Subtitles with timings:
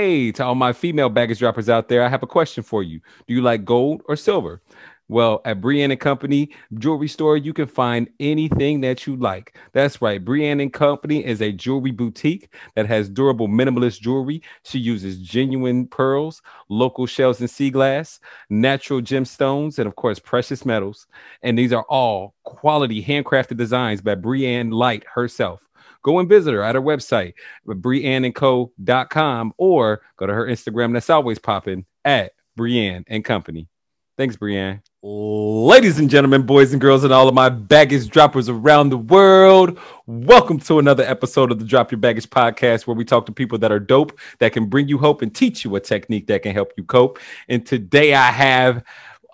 [0.00, 3.00] Hey, to all my female baggage droppers out there, I have a question for you.
[3.26, 4.62] Do you like gold or silver?
[5.08, 9.58] Well, at Brienne and Company Jewelry Store, you can find anything that you like.
[9.72, 10.24] That's right.
[10.24, 14.40] Brienne and Company is a jewelry boutique that has durable minimalist jewelry.
[14.62, 18.20] She uses genuine pearls, local shells and sea glass,
[18.50, 21.08] natural gemstones, and of course, precious metals.
[21.42, 25.67] And these are all quality handcrafted designs by Brienne Light herself
[26.08, 27.34] go and visit her at her website,
[27.66, 33.68] brienneandco.com, or go to her Instagram that's always popping at Brienne and Company.
[34.16, 34.80] Thanks, Brienne.
[35.02, 39.78] Ladies and gentlemen, boys and girls, and all of my baggage droppers around the world,
[40.06, 43.58] welcome to another episode of the Drop Your Baggage podcast, where we talk to people
[43.58, 46.54] that are dope, that can bring you hope and teach you a technique that can
[46.54, 47.18] help you cope.
[47.48, 48.82] And today I have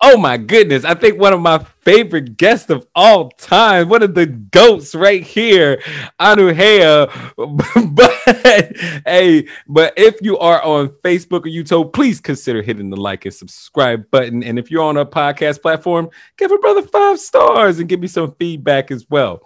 [0.07, 0.85] Oh my goodness.
[0.85, 5.23] I think one of my favorite guests of all time, one of the goats right
[5.23, 5.81] here,
[6.19, 7.09] Anuhea.
[7.95, 8.77] but
[9.07, 13.33] hey, but if you are on Facebook or YouTube, please consider hitting the like and
[13.33, 14.43] subscribe button.
[14.43, 18.05] And if you're on a podcast platform, give a brother five stars and give me
[18.05, 19.41] some feedback as well.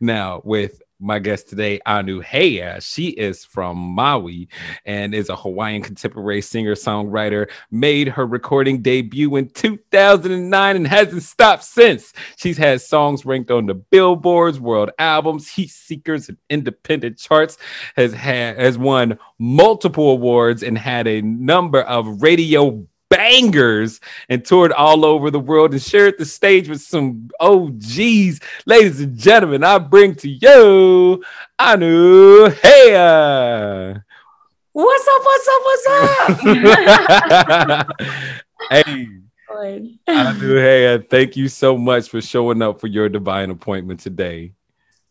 [0.00, 2.82] Now, with my guest today, Anuhea.
[2.82, 4.48] She is from Maui
[4.84, 7.50] and is a Hawaiian contemporary singer songwriter.
[7.70, 12.12] Made her recording debut in 2009 and hasn't stopped since.
[12.36, 17.58] She's had songs ranked on the Billboards, World Albums, Heat Seekers, and independent charts.
[17.96, 22.86] Has had has won multiple awards and had a number of radio
[23.16, 28.40] bangers and toured all over the world and shared the stage with some OGs.
[28.66, 31.24] Ladies and gentlemen, I bring to you
[31.60, 32.62] Anuhea.
[34.72, 35.22] What's up?
[35.24, 35.62] What's up?
[35.64, 35.86] What's
[37.70, 37.88] up?
[38.70, 39.08] hey.
[40.08, 44.52] Anuhea, thank you so much for showing up for your divine appointment today.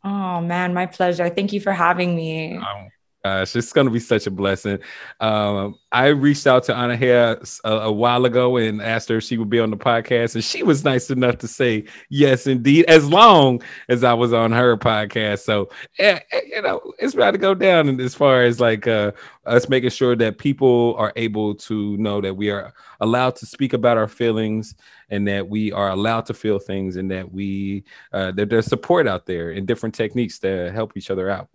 [0.03, 1.29] Oh man, my pleasure.
[1.29, 2.57] Thank you for having me.
[2.57, 2.89] Um,
[3.23, 4.79] gosh, it's going to be such a blessing.
[5.19, 9.37] Um, I reached out to Anuhea a, a, while ago and asked her if she
[9.37, 13.07] would be on the podcast, and she was nice enough to say yes, indeed, as
[13.07, 15.39] long as I was on her podcast.
[15.39, 19.13] So, yeah, you know, it's about to go down as far as like uh,
[19.45, 23.71] us making sure that people are able to know that we are allowed to speak
[23.71, 24.75] about our feelings
[25.09, 29.07] and that we are allowed to feel things and that we uh, that there's support
[29.07, 31.47] out there and different techniques to help each other out.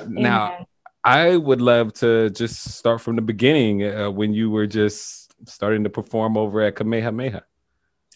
[0.00, 0.22] Amen.
[0.22, 0.66] Now,
[1.08, 5.84] I would love to just start from the beginning uh, when you were just starting
[5.84, 7.44] to perform over at Kamehameha.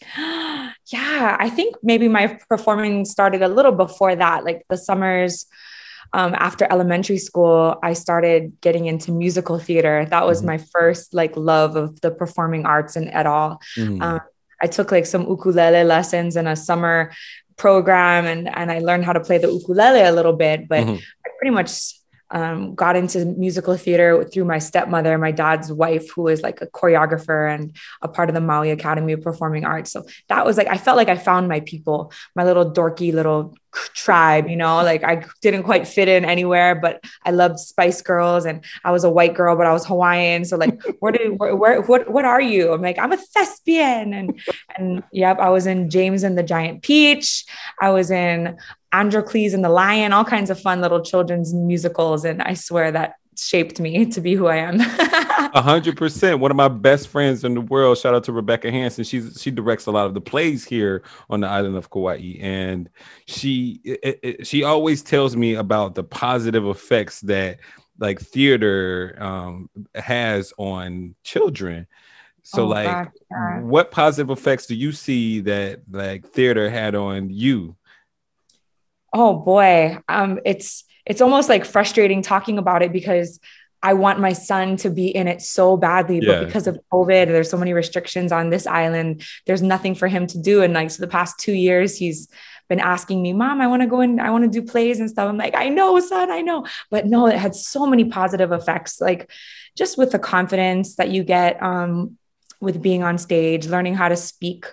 [0.18, 5.46] yeah, I think maybe my performing started a little before that, like the summers.
[6.12, 10.04] Um, after elementary school, I started getting into musical theater.
[10.04, 10.48] That was mm-hmm.
[10.48, 13.62] my first like love of the performing arts and at all.
[13.78, 14.02] Mm-hmm.
[14.02, 14.20] Um,
[14.60, 17.12] I took like some ukulele lessons in a summer
[17.56, 20.68] program, and and I learned how to play the ukulele a little bit.
[20.68, 21.00] But mm-hmm.
[21.26, 22.01] I pretty much
[22.32, 26.66] um, got into musical theater through my stepmother, my dad's wife, who is like a
[26.66, 29.92] choreographer and a part of the Maui Academy of Performing Arts.
[29.92, 33.54] So that was like, I felt like I found my people, my little dorky little
[33.94, 38.44] tribe, you know, like I didn't quite fit in anywhere, but I loved Spice Girls
[38.44, 40.44] and I was a white girl, but I was Hawaiian.
[40.44, 42.72] So like, where do, where, where, what, what are you?
[42.72, 44.14] I'm like, I'm a thespian.
[44.14, 44.40] And,
[44.76, 47.44] and yep, I was in James and the Giant Peach.
[47.80, 48.58] I was in
[48.92, 52.24] Androcles and the Lion, all kinds of fun little children's musicals.
[52.24, 54.80] And I swear that shaped me to be who I am.
[55.54, 56.40] A hundred percent.
[56.40, 57.98] One of my best friends in the world.
[57.98, 59.04] Shout out to Rebecca Hanson.
[59.04, 62.88] She's she directs a lot of the plays here on the island of Kauai, and
[63.26, 67.58] she it, it, she always tells me about the positive effects that
[67.98, 71.86] like theater um, has on children.
[72.44, 73.62] So, oh, like, God.
[73.62, 77.76] what positive effects do you see that like theater had on you?
[79.12, 83.40] Oh boy, um, it's it's almost like frustrating talking about it because
[83.82, 86.34] I want my son to be in it so badly, yeah.
[86.34, 89.24] but because of COVID, there's so many restrictions on this island.
[89.46, 90.62] There's nothing for him to do.
[90.62, 92.28] And like, so the past two years, he's
[92.68, 95.10] been asking me, Mom, I want to go and I want to do plays and
[95.10, 95.28] stuff.
[95.28, 96.64] I'm like, I know, son, I know.
[96.90, 99.30] But no, it had so many positive effects, like
[99.76, 102.18] just with the confidence that you get um,
[102.60, 104.66] with being on stage, learning how to speak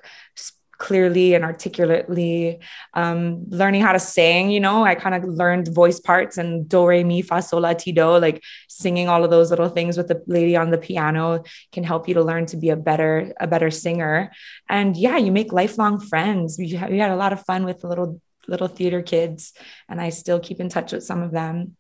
[0.79, 2.59] clearly and articulately
[2.93, 6.87] um, learning how to sing you know i kind of learned voice parts and do
[6.87, 10.07] re mi fa sol la ti do like singing all of those little things with
[10.07, 11.43] the lady on the piano
[11.73, 14.31] can help you to learn to be a better a better singer
[14.69, 17.81] and yeah you make lifelong friends we had, we had a lot of fun with
[17.81, 19.53] the little little theater kids
[19.89, 21.75] and i still keep in touch with some of them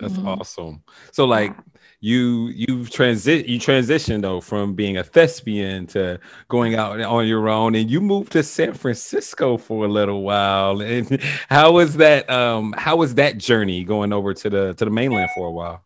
[0.00, 0.28] that's mm-hmm.
[0.28, 0.82] awesome.
[1.12, 1.79] So like yeah.
[2.00, 6.18] You you've transit you transitioned though from being a thespian to
[6.48, 10.80] going out on your own and you moved to San Francisco for a little while.
[10.80, 11.20] And
[11.50, 15.30] how was that um how was that journey going over to the to the mainland
[15.34, 15.84] for a while?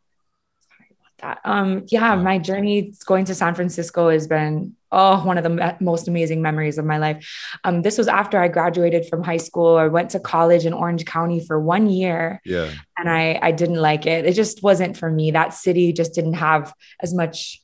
[0.69, 0.89] Sorry
[1.19, 1.51] about that.
[1.51, 6.09] Um, yeah, my journey going to San Francisco has been oh one of the most
[6.09, 7.29] amazing memories of my life.
[7.65, 9.77] Um, this was after I graduated from high school.
[9.77, 12.41] I went to college in Orange County for one year.
[12.45, 14.25] Yeah, and I I didn't like it.
[14.25, 15.33] It just wasn't for me.
[15.33, 17.61] That city just didn't have as much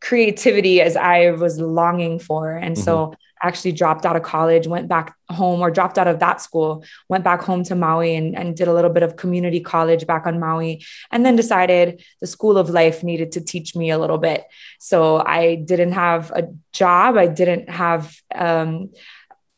[0.00, 2.84] creativity as I was longing for, and mm-hmm.
[2.84, 6.84] so actually dropped out of college, went back home or dropped out of that school,
[7.08, 10.26] went back home to Maui and, and did a little bit of community college back
[10.26, 14.18] on Maui, and then decided the school of life needed to teach me a little
[14.18, 14.44] bit.
[14.78, 17.16] So I didn't have a job.
[17.16, 18.90] I didn't have, um,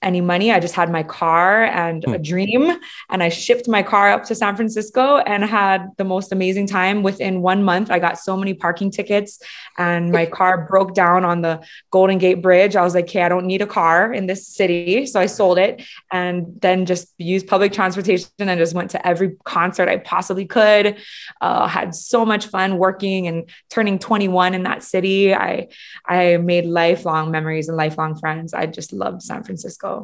[0.06, 0.52] any money.
[0.52, 2.22] I just had my car and a hmm.
[2.22, 2.78] dream.
[3.10, 7.02] And I shipped my car up to San Francisco and had the most amazing time.
[7.02, 9.40] Within one month, I got so many parking tickets
[9.76, 11.60] and my car broke down on the
[11.90, 12.76] Golden Gate Bridge.
[12.76, 15.06] I was like, okay, I don't need a car in this city.
[15.06, 15.82] So I sold it
[16.12, 20.96] and then just used public transportation and just went to every concert I possibly could.
[21.40, 25.34] Uh, had so much fun working and turning 21 in that city.
[25.34, 25.68] I,
[26.06, 28.54] I made lifelong memories and lifelong friends.
[28.54, 29.95] I just loved San Francisco.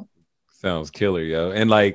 [0.63, 1.51] Sounds killer, yo.
[1.51, 1.95] And like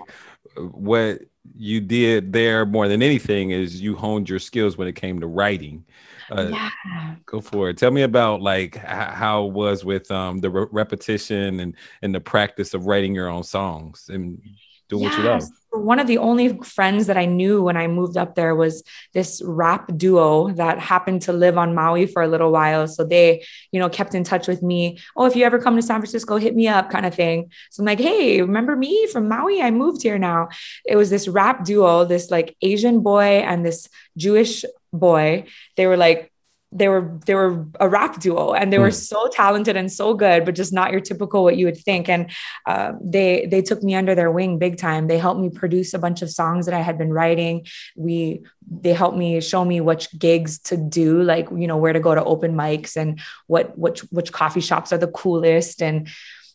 [0.57, 1.21] what
[1.55, 5.27] you did there more than anything is you honed your skills when it came to
[5.27, 5.85] writing.
[6.29, 7.15] Uh, yeah.
[7.25, 7.77] Go for it.
[7.77, 12.19] Tell me about like how it was with um, the re- repetition and and the
[12.19, 14.41] practice of writing your own songs and
[14.89, 15.11] doing yes.
[15.11, 18.35] what you love one of the only friends that I knew when I moved up
[18.35, 22.87] there was this rap duo that happened to live on Maui for a little while.
[22.87, 24.99] So they, you know, kept in touch with me.
[25.15, 27.51] Oh, if you ever come to San Francisco, hit me up, kind of thing.
[27.71, 29.61] So I'm like, hey, remember me from Maui?
[29.61, 30.49] I moved here now.
[30.85, 35.45] It was this rap duo, this like Asian boy and this Jewish boy.
[35.75, 36.31] They were like
[36.71, 38.91] they were they were a rap duo and they were hmm.
[38.91, 42.09] so talented and so good but just not your typical what you would think.
[42.09, 42.29] And
[42.65, 45.07] uh, they they took me under their wing big time.
[45.07, 47.65] They helped me produce a bunch of songs that i had been writing.
[47.95, 52.01] We they helped me show me which gigs to do like you know where to
[52.01, 55.81] go to open mics and what which which coffee shops are the coolest.
[55.81, 56.09] And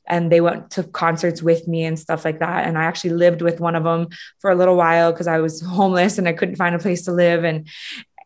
[0.07, 2.67] and they went to concerts with me and stuff like that.
[2.67, 4.09] And i actually lived with one of them
[4.41, 7.13] for a little while because i was homeless and i couldn't find a place to
[7.13, 7.45] live.
[7.45, 7.69] And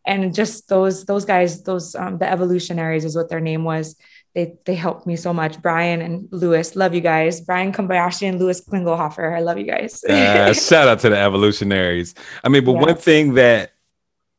[0.07, 3.97] and just those those guys those um, the evolutionaries is what their name was.
[4.35, 5.61] They they helped me so much.
[5.61, 7.41] Brian and lewis love you guys.
[7.41, 10.03] Brian Kobayashi and lewis klingelhofer i love you guys.
[10.05, 12.15] Uh, shout out to the evolutionaries.
[12.45, 12.81] I mean but yeah.
[12.83, 13.73] one thing that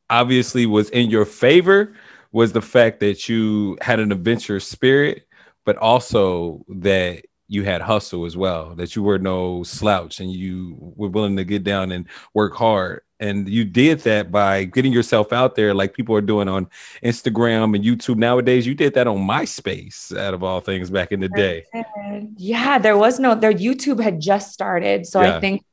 [0.09, 1.93] obviously was in your favor
[2.31, 5.27] was the fact that you had an adventure spirit
[5.65, 10.75] but also that you had hustle as well that you were no slouch and you
[10.79, 13.01] were willing to get down and work hard.
[13.19, 16.69] And you did that by getting yourself out there like people are doing on
[17.03, 18.67] instagram and youtube nowadays.
[18.67, 21.65] You did that on myspace out of all things back in the day.
[22.37, 25.07] yeah there was no their youtube had just started.
[25.07, 25.37] So yeah.
[25.37, 25.63] i think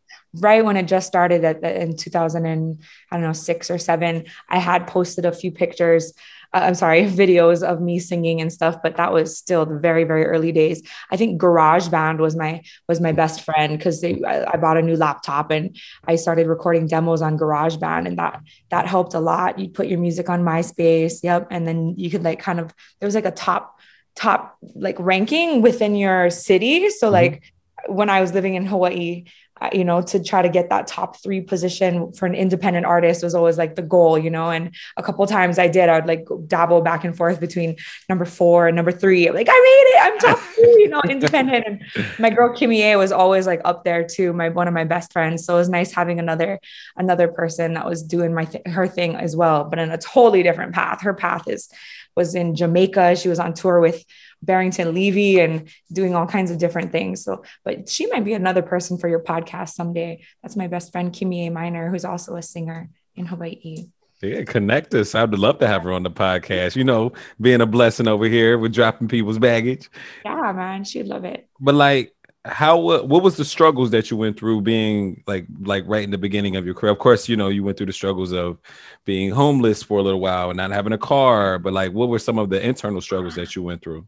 [0.41, 2.81] right when it just started at, in 2000 and
[3.11, 6.13] i don't know six or seven i had posted a few pictures
[6.55, 10.25] I'm sorry, videos of me singing and stuff, but that was still the very, very
[10.25, 10.83] early days.
[11.11, 14.97] I think GarageBand was my was my best friend because I, I bought a new
[14.97, 18.41] laptop and I started recording demos on GarageBand, and that
[18.71, 19.59] that helped a lot.
[19.59, 23.07] You put your music on MySpace, yep, and then you could like kind of there
[23.07, 23.79] was like a top
[24.15, 26.89] top like ranking within your city.
[26.91, 27.13] So mm-hmm.
[27.13, 27.53] like
[27.87, 29.25] when I was living in Hawaii,
[29.73, 33.35] you know, to try to get that top three position for an independent artist was
[33.35, 34.51] always like the goal, you know.
[34.51, 37.77] And a couple times I did, I would like dabble back and forth between
[38.09, 39.31] number four and number three.
[39.31, 41.65] Like, I made it, I'm top three, you know, independent.
[41.67, 41.83] And
[42.19, 45.45] my girl Kimié was always like up there too, my one of my best friends.
[45.45, 46.61] So it was nice having another
[46.97, 50.43] another person that was doing my th- her thing as well, but in a totally
[50.43, 51.03] different path.
[51.03, 51.69] Her path is
[52.17, 53.17] was in Jamaica.
[53.17, 54.05] She was on tour with
[54.43, 57.25] Barrington Levy and doing all kinds of different things.
[57.25, 60.23] So, but she might be another person for your podcast someday.
[60.43, 63.87] That's my best friend, Kimié Miner, who's also a singer in Hawaii.
[64.23, 65.15] Yeah, connect us.
[65.15, 66.77] I would love to have her on the podcast.
[66.77, 69.91] You know, being a blessing over here with dropping people's baggage.
[70.25, 71.49] Yeah, man, she'd love it.
[71.61, 72.14] But like,
[72.45, 76.19] how what was the struggles that you went through being like like right in the
[76.19, 76.93] beginning of your career?
[76.93, 78.59] Of course you know you went through the struggles of
[79.05, 82.19] being homeless for a little while and not having a car but like what were
[82.19, 84.07] some of the internal struggles that you went through?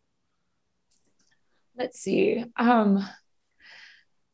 [1.77, 2.45] Let's see.
[2.57, 3.07] Um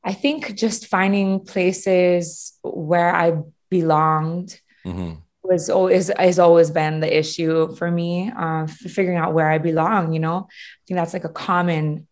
[0.04, 3.40] i think just finding places where i
[3.70, 5.14] belonged mm-hmm.
[5.44, 10.12] was always has always been the issue for me uh, figuring out where i belong
[10.12, 10.48] you know?
[10.48, 12.08] I think that's like a common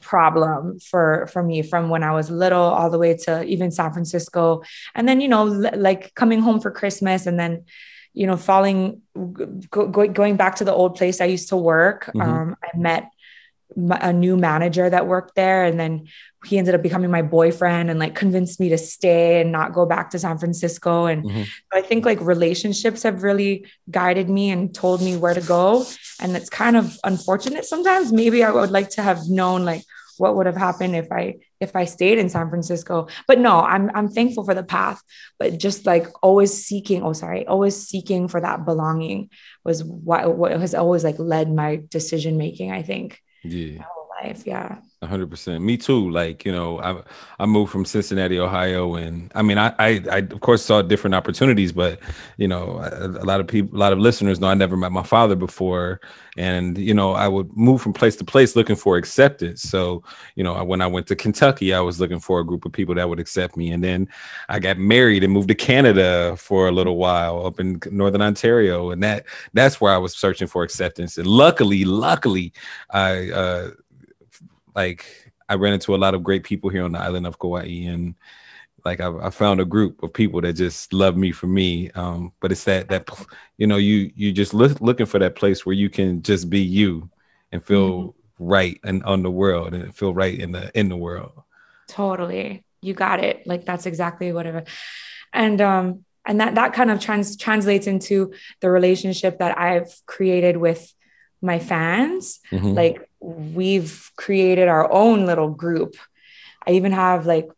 [0.00, 3.92] problem for for me from when I was little all the way to even San
[3.92, 4.62] Francisco
[4.94, 7.64] and then you know like coming home for Christmas and then
[8.12, 9.02] you know falling
[9.70, 12.20] go, going back to the old place I used to work mm-hmm.
[12.20, 13.10] um, I met
[13.76, 16.06] a new manager that worked there and then
[16.44, 19.86] he ended up becoming my boyfriend and like convinced me to stay and not go
[19.86, 21.42] back to San Francisco and mm-hmm.
[21.72, 25.84] I think like relationships have really guided me and told me where to go
[26.20, 29.82] and it's kind of unfortunate sometimes maybe I would like to have known like
[30.20, 33.08] what would have happened if I if I stayed in San Francisco.
[33.26, 35.02] But no, I'm I'm thankful for the path.
[35.38, 39.30] But just like always seeking, oh sorry, always seeking for that belonging
[39.64, 43.20] was what what has always like led my decision making, I think.
[43.42, 43.84] Yeah.
[44.22, 44.46] Life.
[44.46, 45.64] Yeah hundred percent.
[45.64, 46.10] Me too.
[46.10, 47.02] Like you know, I
[47.38, 51.14] I moved from Cincinnati, Ohio, and I mean, I, I, I of course saw different
[51.14, 52.00] opportunities, but
[52.36, 54.92] you know, a, a, lot of people, a lot of listeners know I never met
[54.92, 56.02] my father before,
[56.36, 59.62] and you know, I would move from place to place looking for acceptance.
[59.62, 62.72] So you know, when I went to Kentucky, I was looking for a group of
[62.72, 64.06] people that would accept me, and then
[64.50, 68.90] I got married and moved to Canada for a little while up in Northern Ontario,
[68.90, 69.24] and that
[69.54, 71.16] that's where I was searching for acceptance.
[71.16, 72.52] And luckily, luckily,
[72.90, 73.30] I.
[73.30, 73.70] uh
[74.80, 75.04] like
[75.48, 78.14] I ran into a lot of great people here on the island of Kauai, and
[78.84, 81.90] like I, I found a group of people that just love me for me.
[81.90, 83.08] Um, but it's that that
[83.58, 86.60] you know you you just look, looking for that place where you can just be
[86.60, 87.10] you
[87.52, 88.44] and feel mm-hmm.
[88.44, 91.32] right and on the world and feel right in the in the world.
[91.88, 93.46] Totally, you got it.
[93.46, 94.64] Like that's exactly whatever,
[95.32, 100.56] and um and that that kind of trans translates into the relationship that I've created
[100.56, 100.94] with
[101.42, 102.40] my fans.
[102.52, 102.74] Mm-hmm.
[102.74, 105.96] Like we've created our own little group.
[106.66, 107.48] I even have like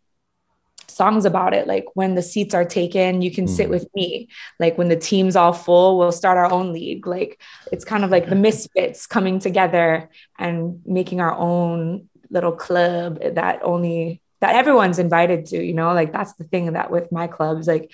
[0.88, 1.66] songs about it.
[1.66, 3.71] Like when the seats are taken, you can sit mm.
[3.71, 4.28] with me.
[4.61, 7.07] Like when the team's all full, we'll start our own league.
[7.07, 7.40] Like
[7.71, 13.61] it's kind of like the misfits coming together and making our own little club that
[13.62, 17.69] only that everyone's invited to, you know, like that's the thing that with my clubs,
[17.69, 17.92] like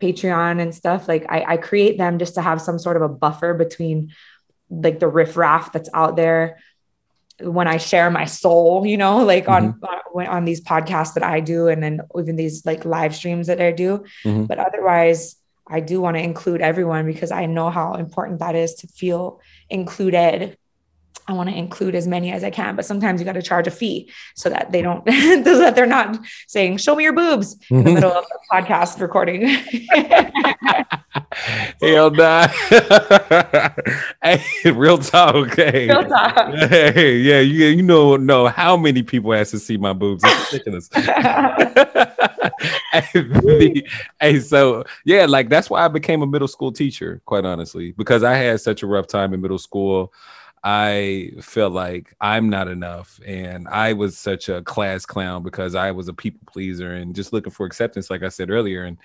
[0.00, 3.08] Patreon and stuff, like I, I create them just to have some sort of a
[3.08, 4.12] buffer between
[4.70, 6.58] like the riffraff that's out there
[7.42, 9.84] when I share my soul, you know, like mm-hmm.
[10.16, 13.60] on on these podcasts that I do, and then even these like live streams that
[13.60, 14.04] I do.
[14.24, 14.44] Mm-hmm.
[14.44, 18.74] But otherwise, I do want to include everyone because I know how important that is
[18.76, 20.56] to feel included
[21.30, 23.68] I want to include as many as I can, but sometimes you got to charge
[23.68, 26.18] a fee so that they don't, so that they're not
[26.48, 29.42] saying, show me your boobs in the middle of the podcast recording.
[31.80, 32.46] Hell nah.
[34.22, 35.54] hey, real talk.
[35.54, 35.88] Hey.
[35.88, 36.54] Real talk.
[36.54, 40.22] Hey, yeah, you, you know, know how many people ask to see my boobs.
[40.24, 40.90] It's ridiculous.
[42.92, 43.82] hey,
[44.20, 48.22] hey, so yeah, like that's why I became a middle school teacher, quite honestly, because
[48.22, 50.12] I had such a rough time in middle school.
[50.62, 53.18] I felt like I'm not enough.
[53.26, 57.32] And I was such a class clown because I was a people pleaser and just
[57.32, 58.84] looking for acceptance, like I said earlier.
[58.84, 58.98] And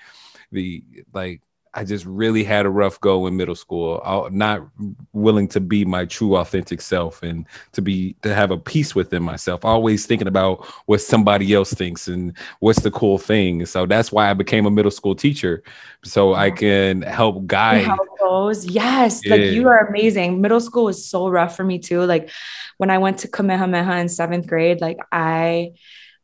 [0.51, 1.41] the like
[1.75, 4.01] I just really had a rough go in middle school.
[4.03, 4.65] I, not
[5.11, 9.21] willing to be my true, authentic self, and to be to have a peace within
[9.21, 9.65] myself.
[9.65, 13.65] Always thinking about what somebody else thinks and what's the cool thing.
[13.65, 15.63] So that's why I became a middle school teacher,
[16.03, 17.85] so I can help guide.
[17.85, 18.65] How goes?
[18.65, 19.31] Yes, yeah.
[19.35, 20.39] like you are amazing.
[20.39, 22.03] Middle school was so rough for me too.
[22.03, 22.29] Like
[22.77, 25.73] when I went to Kamehameha in seventh grade, like I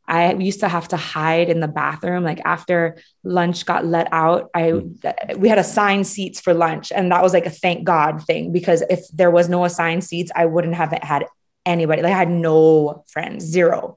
[0.06, 2.24] I used to have to hide in the bathroom.
[2.24, 5.38] Like after lunch got let out, I hmm.
[5.38, 8.82] we had assigned seats for lunch, and that was like a thank God thing because
[8.90, 11.26] if there was no assigned seats, I wouldn't have had
[11.64, 12.02] anybody.
[12.02, 13.96] Like I had no friends, zero.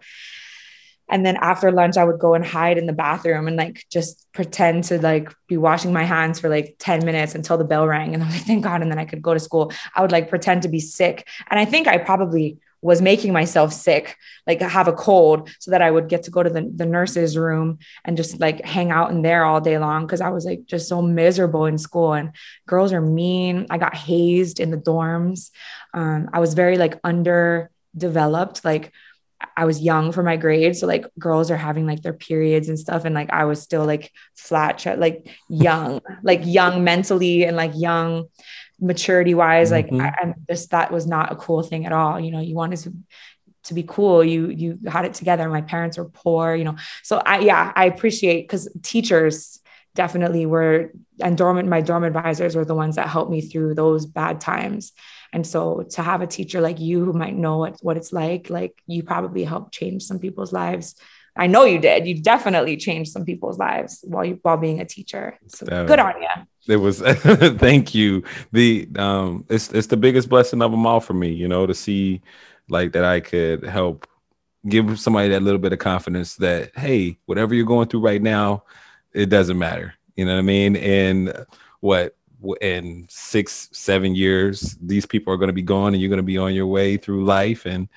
[1.08, 4.26] And then after lunch, I would go and hide in the bathroom and like just
[4.34, 8.14] pretend to like be washing my hands for like 10 minutes until the bell rang.
[8.14, 8.82] And I'm like, thank God.
[8.82, 9.72] And then I could go to school.
[9.96, 11.28] I would like pretend to be sick.
[11.50, 14.16] And I think I probably was making myself sick,
[14.46, 17.38] like have a cold, so that I would get to go to the, the nurse's
[17.38, 20.66] room and just like hang out in there all day long because I was like
[20.66, 22.14] just so miserable in school.
[22.14, 22.32] And
[22.68, 23.68] girls are mean.
[23.70, 25.52] I got hazed in the dorms.
[25.94, 28.64] Um, I was very like underdeveloped.
[28.64, 28.92] Like
[29.58, 30.76] I was young for my grade.
[30.76, 33.06] So like girls are having like their periods and stuff.
[33.06, 38.26] And like I was still like flat, like young, like young mentally and like young
[38.80, 39.98] maturity wise mm-hmm.
[39.98, 42.20] like I, am just that was not a cool thing at all.
[42.20, 42.94] You know you wanted to
[43.64, 44.24] to be cool.
[44.24, 45.50] You you had it together.
[45.50, 46.76] My parents were poor you know.
[47.04, 49.60] So i yeah i appreciate because teachers
[49.96, 50.92] definitely were
[51.22, 54.92] and dormant my dorm advisors were the ones that helped me through those bad times.
[55.32, 58.50] And so to have a teacher like you who might know what, what it's like
[58.50, 60.96] like you probably helped change some people's lives
[61.36, 62.08] I know you did.
[62.08, 65.38] You definitely changed some people's lives while you while being a teacher.
[65.48, 66.74] So good on you.
[66.74, 68.24] It was thank you.
[68.52, 71.74] The um it's it's the biggest blessing of them all for me, you know, to
[71.74, 72.22] see
[72.70, 74.08] like that I could help
[74.68, 78.64] give somebody that little bit of confidence that hey, whatever you're going through right now,
[79.14, 79.94] it doesn't matter.
[80.16, 80.78] You know what I mean?
[80.78, 81.46] And
[81.82, 82.16] what
[82.62, 86.24] in six, seven years, these people are going to be gone, and you're going to
[86.24, 87.88] be on your way through life, and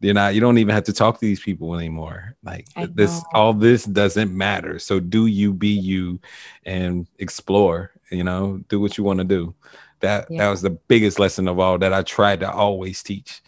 [0.00, 0.34] you're not.
[0.34, 2.36] You don't even have to talk to these people anymore.
[2.42, 4.78] Like this, all this doesn't matter.
[4.78, 6.20] So do you be you,
[6.64, 7.92] and explore.
[8.10, 9.54] You know, do what you want to do.
[10.00, 10.44] That yeah.
[10.44, 13.42] that was the biggest lesson of all that I tried to always teach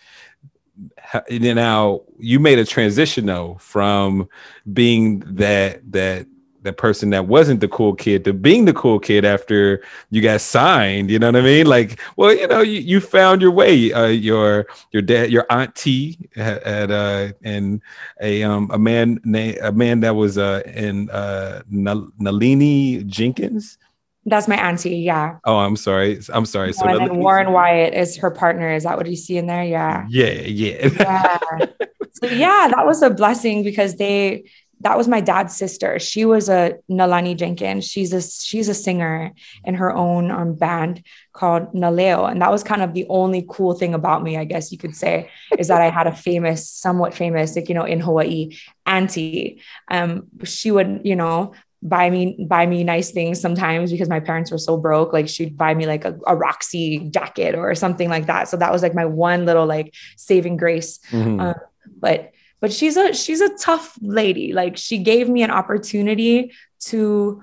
[1.30, 4.28] now you made a transition though from
[4.72, 6.26] being that that
[6.68, 10.40] that person that wasn't the cool kid to being the cool kid after you got
[10.40, 13.90] signed you know what i mean like well you know you, you found your way
[13.92, 17.80] uh, your your dad your auntie had uh and
[18.20, 23.78] a um a man named a man that was uh in uh nalani jenkins
[24.26, 24.98] that's my auntie.
[24.98, 25.38] Yeah.
[25.44, 26.20] Oh, I'm sorry.
[26.34, 26.74] I'm sorry.
[26.74, 28.70] So and then Warren Wyatt is her partner.
[28.74, 29.64] Is that what you see in there?
[29.64, 30.04] Yeah.
[30.10, 30.32] Yeah.
[30.32, 30.88] Yeah.
[31.00, 31.66] yeah.
[32.20, 34.44] So yeah, that was a blessing because they
[34.80, 35.98] that was my dad's sister.
[35.98, 37.86] She was a Nalani Jenkins.
[37.86, 39.32] She's a she's a singer
[39.64, 43.44] in her own um, band called Na Leo, and that was kind of the only
[43.48, 46.68] cool thing about me, I guess you could say, is that I had a famous,
[46.68, 48.56] somewhat famous, like you know, in Hawaii,
[48.86, 49.62] auntie.
[49.90, 54.50] Um, she would, you know, buy me buy me nice things sometimes because my parents
[54.50, 58.26] were so broke like she'd buy me like a, a roxy jacket or something like
[58.26, 61.38] that so that was like my one little like saving grace mm-hmm.
[61.38, 61.54] um,
[62.00, 64.52] but but she's a she's a tough lady.
[64.52, 67.42] Like she gave me an opportunity to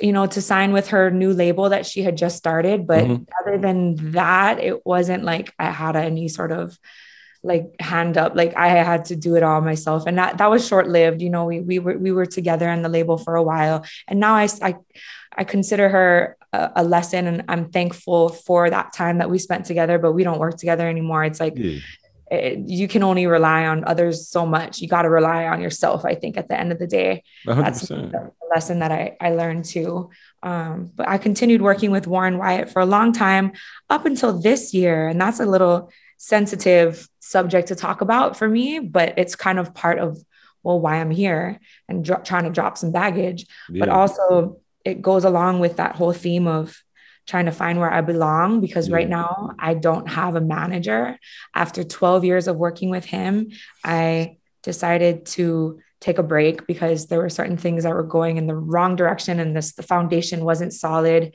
[0.00, 3.24] you know to sign with her new label that she had just started but mm-hmm.
[3.40, 6.78] other than that it wasn't like i had any sort of
[7.42, 8.34] like hand up.
[8.34, 10.04] Like i had to do it all myself.
[10.06, 12.82] And that that was short lived you know we we were we were together in
[12.82, 13.84] the label for a while.
[14.06, 14.74] And now i i,
[15.36, 19.66] I consider her a, a lesson and i'm thankful for that time that we spent
[19.66, 21.24] together but we don't work together anymore.
[21.24, 21.78] It's like yeah.
[22.30, 26.04] It, you can only rely on others so much you got to rely on yourself
[26.04, 27.62] i think at the end of the day 100%.
[27.62, 30.10] that's a lesson that i i learned too
[30.42, 33.52] um, but i continued working with warren wyatt for a long time
[33.90, 38.80] up until this year and that's a little sensitive subject to talk about for me,
[38.80, 40.18] but it's kind of part of
[40.62, 43.46] well why I'm here and dro- trying to drop some baggage.
[43.70, 43.80] Yeah.
[43.80, 46.82] But also it goes along with that whole theme of
[47.28, 48.96] trying to find where I belong because yeah.
[48.96, 51.18] right now I don't have a manager.
[51.54, 53.50] After 12 years of working with him,
[53.84, 58.46] I decided to take a break because there were certain things that were going in
[58.46, 61.34] the wrong direction and this the foundation wasn't solid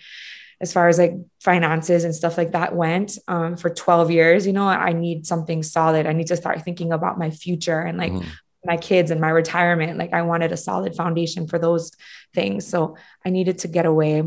[0.62, 4.54] as far as like finances and stuff like that went um, for 12 years you
[4.54, 8.14] know i need something solid i need to start thinking about my future and like
[8.14, 8.26] mm.
[8.64, 11.92] my kids and my retirement like i wanted a solid foundation for those
[12.34, 14.24] things so i needed to get away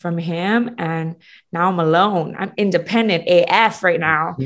[0.00, 1.16] from him and
[1.52, 2.34] now i'm alone.
[2.38, 4.36] I'm independent af right now.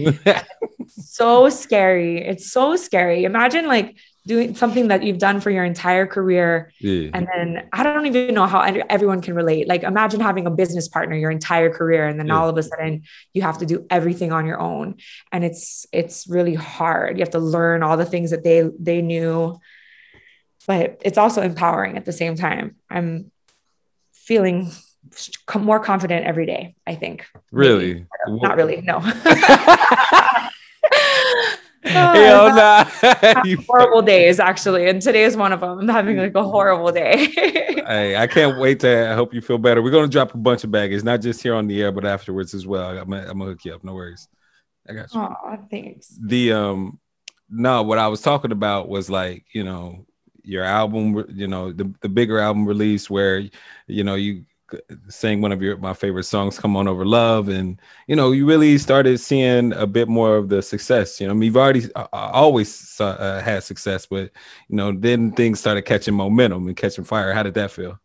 [0.89, 2.19] So scary.
[2.19, 3.25] It's so scary.
[3.25, 7.11] Imagine like doing something that you've done for your entire career yeah.
[7.13, 9.69] and then i don't even know how everyone can relate.
[9.69, 12.39] Like imagine having a business partner your entire career and then yeah.
[12.39, 14.97] all of a sudden you have to do everything on your own.
[15.31, 17.17] And it's it's really hard.
[17.17, 19.59] You have to learn all the things that they they knew.
[20.67, 22.77] But it's also empowering at the same time.
[22.89, 23.31] I'm
[24.13, 24.71] feeling
[25.61, 29.01] more confident every day i think really not really no
[31.85, 32.85] Hell nah.
[33.69, 34.89] horrible days, actually.
[34.89, 35.79] And today is one of them.
[35.81, 37.27] I'm having like a horrible day.
[37.27, 39.83] hey, I can't wait to I hope you feel better.
[39.83, 42.05] We're going to drop a bunch of baggage, not just here on the air, but
[42.05, 42.97] afterwards as well.
[42.99, 43.85] I'm going to hook you up.
[43.85, 44.29] No worries.
[44.89, 45.21] I got you.
[45.21, 46.19] Oh, thanks.
[46.21, 46.99] The, um,
[47.51, 50.07] no, what I was talking about was like, you know,
[50.43, 53.43] your album, you know, the, the bigger album release where,
[53.87, 54.45] you know, you
[55.09, 57.49] sang one of your my favorite songs come on over love.
[57.49, 61.21] And you know you really started seeing a bit more of the success.
[61.21, 64.31] You know I mean, you've already uh, uh always uh, had success but
[64.69, 67.33] you know then things started catching momentum and catching fire.
[67.33, 67.99] How did that feel?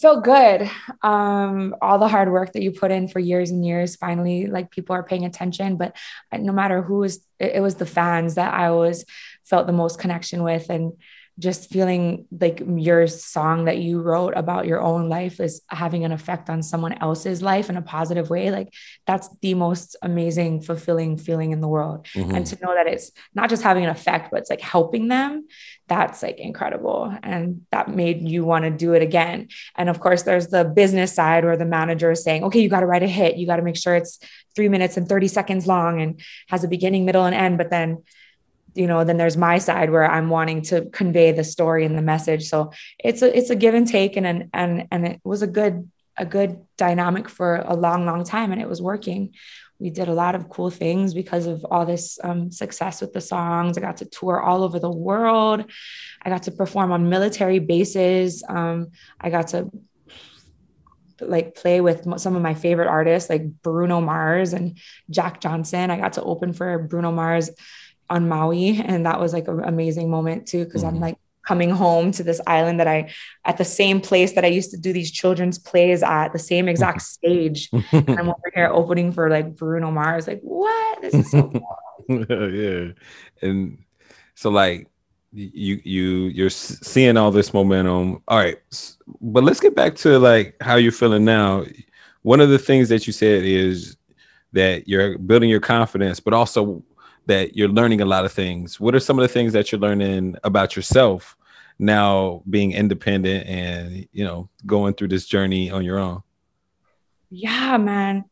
[0.00, 0.70] Felt good.
[1.02, 4.70] Um all the hard work that you put in for years and years finally like
[4.70, 5.76] people are paying attention.
[5.76, 5.96] But
[6.32, 9.04] no matter who it, it was the fans that i always
[9.44, 10.70] felt the most connection with.
[10.70, 10.94] And
[11.38, 16.12] just feeling like your song that you wrote about your own life is having an
[16.12, 18.72] effect on someone else's life in a positive way like
[19.06, 22.06] that's the most amazing fulfilling feeling in the world.
[22.14, 22.34] Mm-hmm.
[22.34, 25.46] and to know that it's not just having an effect but it's like helping them
[25.86, 27.14] that's like incredible.
[27.22, 29.48] And that made you want to do it again.
[29.76, 32.80] And of course there's the business side where the manager is saying okay you got
[32.80, 33.36] to write a hit.
[33.36, 34.18] You got to make sure it's
[34.56, 37.58] 3 minutes and 30 seconds long and has a beginning middle and end.
[37.58, 38.02] But then
[38.74, 42.02] you know then there's my side where i'm wanting to convey the story and the
[42.02, 42.48] message.
[42.48, 45.46] So it's a it's a give and take and and and, and it was a
[45.46, 49.34] good a good dynamic for a long long time and it was working.
[49.80, 53.20] We did a lot of cool things because of all this um, success with the
[53.20, 53.76] songs.
[53.76, 55.64] I got to tour all over the world.
[56.22, 58.44] I got to perform on military bases.
[58.48, 59.70] Um, i got to
[61.20, 64.78] like play with some of my favorite artists like Bruno Mars and
[65.10, 65.90] Jack Johnson.
[65.90, 67.50] I got to open for Bruno Mars
[68.10, 70.96] on Maui and that was like an amazing moment too because mm-hmm.
[70.96, 73.12] I'm like coming home to this island that I
[73.44, 76.68] at the same place that I used to do these children's plays at the same
[76.68, 77.70] exact stage.
[77.72, 80.26] and I'm over here opening for like Bruno Mars.
[80.26, 81.02] Like, what?
[81.02, 81.78] This is so cool.
[82.52, 82.92] yeah.
[83.42, 83.78] And
[84.34, 84.88] so like
[85.32, 88.22] you you you're seeing all this momentum.
[88.28, 88.58] All right.
[89.20, 91.64] But let's get back to like how you're feeling now.
[92.22, 93.96] One of the things that you said is
[94.52, 96.82] that you're building your confidence, but also
[97.26, 98.78] that you're learning a lot of things.
[98.78, 101.36] What are some of the things that you're learning about yourself
[101.78, 106.22] now being independent and, you know, going through this journey on your own?
[107.30, 108.24] Yeah, man.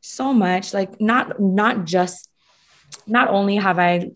[0.00, 0.74] So much.
[0.74, 2.28] Like not not just
[3.06, 4.10] not only have I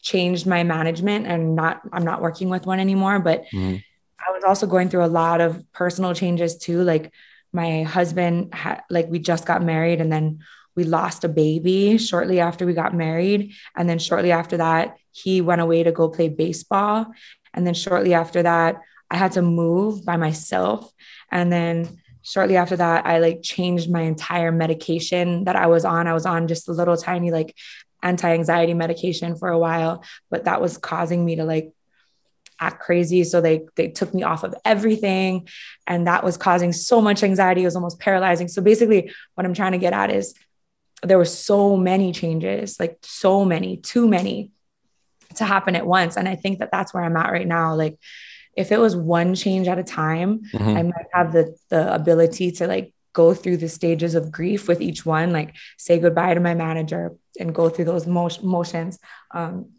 [0.00, 3.76] changed my management and not I'm not working with one anymore, but mm-hmm.
[4.18, 6.82] I was also going through a lot of personal changes too.
[6.82, 7.12] Like
[7.52, 10.40] my husband had like we just got married and then
[10.76, 13.54] we lost a baby shortly after we got married.
[13.74, 17.06] And then shortly after that, he went away to go play baseball.
[17.54, 18.76] And then shortly after that,
[19.10, 20.92] I had to move by myself.
[21.32, 26.06] And then shortly after that, I like changed my entire medication that I was on.
[26.06, 27.56] I was on just a little tiny like
[28.02, 31.72] anti-anxiety medication for a while, but that was causing me to like
[32.60, 33.24] act crazy.
[33.24, 35.48] So they they took me off of everything.
[35.86, 37.62] And that was causing so much anxiety.
[37.62, 38.48] It was almost paralyzing.
[38.48, 40.34] So basically, what I'm trying to get at is
[41.02, 44.50] there were so many changes, like so many, too many
[45.36, 46.16] to happen at once.
[46.16, 47.74] And I think that that's where I'm at right now.
[47.74, 47.98] Like,
[48.56, 50.76] if it was one change at a time, mm-hmm.
[50.76, 54.80] I might have the the ability to like go through the stages of grief with
[54.80, 58.98] each one, like say goodbye to my manager and go through those mo- motions.
[59.32, 59.72] Um,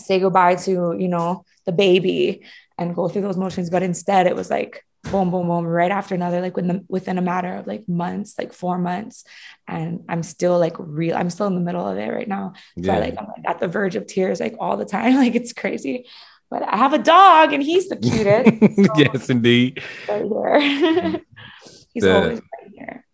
[0.00, 2.42] say goodbye to you know the baby
[2.76, 3.70] and go through those motions.
[3.70, 7.22] But instead, it was like boom, boom, boom, right after another, like within, within a
[7.22, 9.24] matter of like months, like four months.
[9.66, 12.52] And I'm still like real, I'm still in the middle of it right now.
[12.82, 12.96] So yeah.
[12.96, 15.14] I like, I'm like at the verge of tears like all the time.
[15.20, 16.06] Like it's crazy.
[16.50, 18.86] But I have a dog and he's the cutest.
[18.86, 19.82] So yes, indeed.
[20.08, 21.20] Right here.
[21.94, 23.06] he's the, always right here.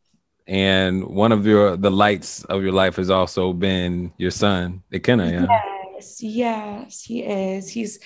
[0.47, 5.33] And one of your the lights of your life has also been your son, Ikenna.
[5.33, 5.47] Yeah?
[5.95, 7.69] Yes, yes, he is.
[7.69, 7.99] He's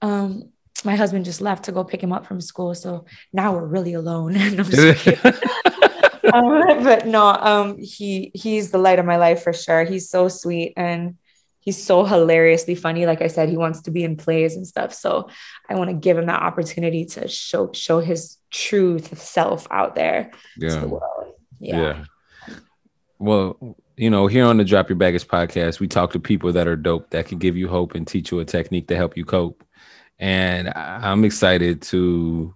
[0.00, 0.52] um
[0.84, 2.74] my husband just left to go pick him up from school.
[2.74, 4.36] So now we're really alone.
[6.32, 9.84] um, but no, um, he he's the light of my life for sure.
[9.84, 11.16] He's so sweet and
[11.60, 13.06] he's so hilariously funny.
[13.06, 14.94] Like I said, he wants to be in plays and stuff.
[14.94, 15.28] So
[15.68, 20.30] I want to give him that opportunity to show show his true self out there
[20.56, 20.70] yeah.
[20.70, 21.34] to the world.
[21.60, 21.80] Yeah.
[21.80, 22.04] yeah.
[23.18, 26.68] Well, you know, here on the Drop Your Baggage podcast, we talk to people that
[26.68, 29.24] are dope that can give you hope and teach you a technique to help you
[29.24, 29.64] cope
[30.18, 32.54] and I'm excited to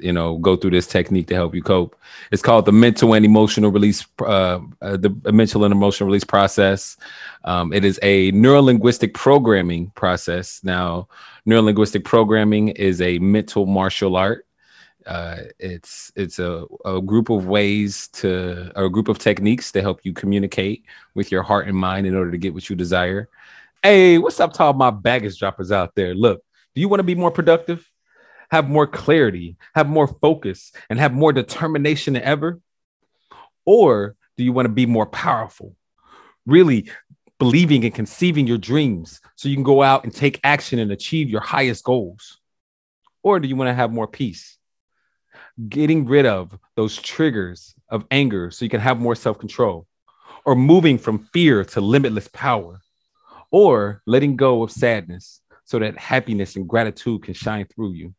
[0.00, 1.96] you know go through this technique to help you cope.
[2.32, 6.96] It's called the mental and emotional release, uh, uh, the mental and emotional release process.
[7.44, 10.62] Um, it is a neurolinguistic programming process.
[10.64, 11.08] Now,
[11.46, 14.46] neurolinguistic programming is a mental martial art.
[15.06, 19.80] Uh, it's it's a, a group of ways to or a group of techniques to
[19.80, 23.28] help you communicate with your heart and mind in order to get what you desire.
[23.82, 26.14] Hey, what's up to all my baggage droppers out there?
[26.14, 27.88] Look, do you want to be more productive,
[28.50, 32.60] have more clarity, have more focus, and have more determination than ever?
[33.64, 35.76] Or do you want to be more powerful,
[36.46, 36.90] really
[37.38, 41.28] believing and conceiving your dreams so you can go out and take action and achieve
[41.28, 42.38] your highest goals?
[43.22, 44.56] Or do you want to have more peace?
[45.68, 49.86] Getting rid of those triggers of anger so you can have more self control,
[50.46, 52.80] or moving from fear to limitless power,
[53.50, 58.12] or letting go of sadness so that happiness and gratitude can shine through you.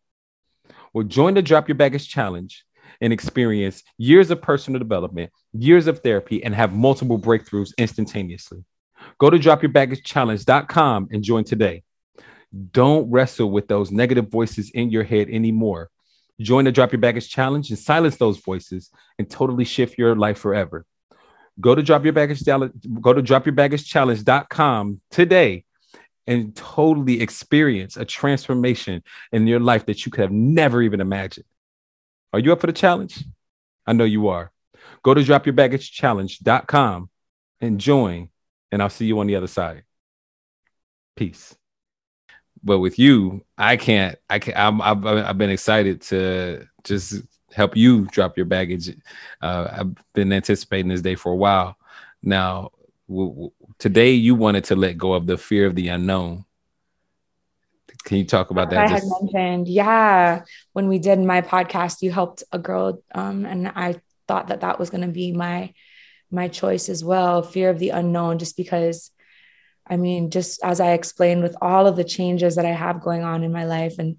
[0.94, 2.64] Well, join the Drop Your Baggage Challenge
[3.02, 8.64] and experience years of personal development, years of therapy, and have multiple breakthroughs instantaneously.
[9.18, 11.84] Go to dropyourbaggagechallenge.com and join today.
[12.72, 15.90] Don't wrestle with those negative voices in your head anymore.
[16.40, 20.38] Join the Drop Your Baggage Challenge and silence those voices and totally shift your life
[20.38, 20.86] forever.
[21.60, 22.46] Go to drop your baggage
[25.12, 25.66] today
[26.32, 31.46] and totally experience a transformation in your life that you could have never even imagined.
[32.32, 33.22] Are you up for the challenge?
[33.86, 34.52] I know you are.
[35.04, 37.10] Go to dropyourbaggagechallenge.com
[37.60, 38.30] and join,
[38.72, 39.84] and I'll see you on the other side.
[41.18, 41.54] Peace.
[42.64, 44.18] But with you, I can't.
[44.30, 44.58] I can't.
[44.58, 48.96] I'm, I've, I've been excited to just help you drop your baggage.
[49.42, 51.76] Uh, I've been anticipating this day for a while.
[52.24, 52.70] Now,
[53.82, 56.46] today you wanted to let go of the fear of the unknown
[58.04, 58.80] Can you talk about that?
[58.80, 60.42] I had mentioned, yeah,
[60.74, 64.80] when we did my podcast, you helped a girl, um, and I thought that that
[64.80, 65.74] was going to be my
[66.32, 67.44] my choice as well.
[67.44, 69.12] Fear of the unknown, just because
[69.88, 73.24] I mean, just as I explained, with all of the changes that I have going
[73.24, 74.18] on in my life and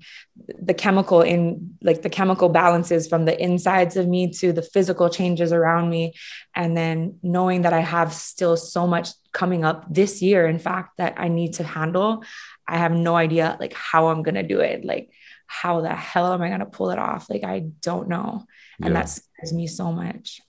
[0.60, 5.08] the chemical in like the chemical balances from the insides of me to the physical
[5.08, 6.14] changes around me.
[6.54, 10.98] And then knowing that I have still so much coming up this year, in fact,
[10.98, 12.24] that I need to handle,
[12.66, 14.84] I have no idea like how I'm going to do it.
[14.84, 15.10] Like,
[15.46, 17.28] how the hell am I going to pull it off?
[17.28, 18.46] Like, I don't know.
[18.80, 19.00] And yeah.
[19.00, 20.40] that scares me so much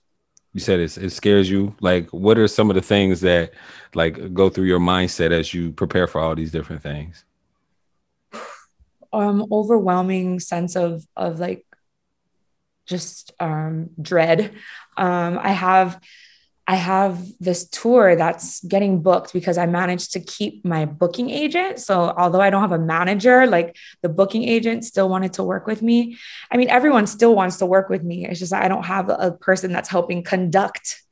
[0.54, 1.74] you said it, it scares you?
[1.80, 3.52] Like what are some of the things that
[3.94, 7.24] like go through your mindset as you prepare for all these different things?
[9.12, 11.66] Um overwhelming sense of of like
[12.86, 14.54] just um dread.
[14.96, 16.00] Um i have
[16.66, 21.78] I have this tour that's getting booked because I managed to keep my booking agent.
[21.78, 25.66] So, although I don't have a manager, like the booking agent still wanted to work
[25.66, 26.16] with me.
[26.50, 28.26] I mean, everyone still wants to work with me.
[28.26, 31.03] It's just I don't have a person that's helping conduct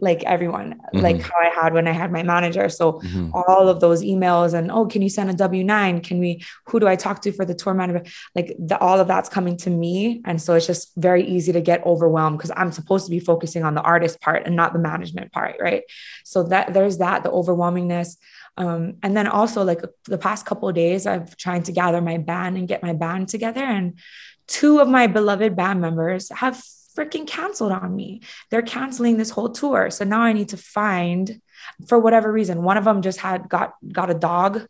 [0.00, 0.98] like everyone, mm-hmm.
[0.98, 2.68] like how I had when I had my manager.
[2.68, 3.30] So mm-hmm.
[3.34, 6.00] all of those emails and oh, can you send a W nine?
[6.00, 6.44] Can we?
[6.66, 8.04] Who do I talk to for the tour manager?
[8.34, 11.60] Like the, all of that's coming to me, and so it's just very easy to
[11.60, 14.78] get overwhelmed because I'm supposed to be focusing on the artist part and not the
[14.78, 15.82] management part, right?
[16.24, 18.16] So that there's that the overwhelmingness.
[18.56, 22.18] Um, and then also like the past couple of days, I've trying to gather my
[22.18, 23.98] band and get my band together, and
[24.46, 26.62] two of my beloved band members have
[26.98, 28.22] freaking canceled on me.
[28.50, 29.90] They're canceling this whole tour.
[29.90, 31.40] So now I need to find
[31.86, 32.62] for whatever reason.
[32.62, 34.66] One of them just had got got a dog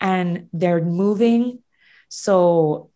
[0.00, 1.62] and they're moving.
[2.08, 2.90] So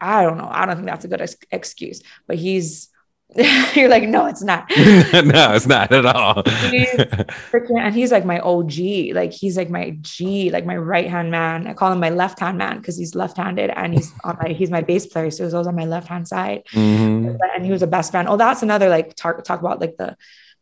[0.00, 0.48] I don't know.
[0.50, 2.88] I don't think that's a good ex- excuse, but he's
[3.74, 4.68] You're like, no, it's not.
[4.76, 6.42] no, it's not at all.
[6.70, 6.88] he's
[7.50, 9.14] freaking, and he's like my OG.
[9.14, 11.68] Like he's like my G, like my right hand man.
[11.68, 14.48] I call him my left hand man because he's left handed and he's on my
[14.50, 16.64] he's my bass player, so he's always on my left hand side.
[16.72, 17.36] Mm-hmm.
[17.54, 18.28] And he was a best friend.
[18.28, 20.16] Oh, that's another like talk talk about like the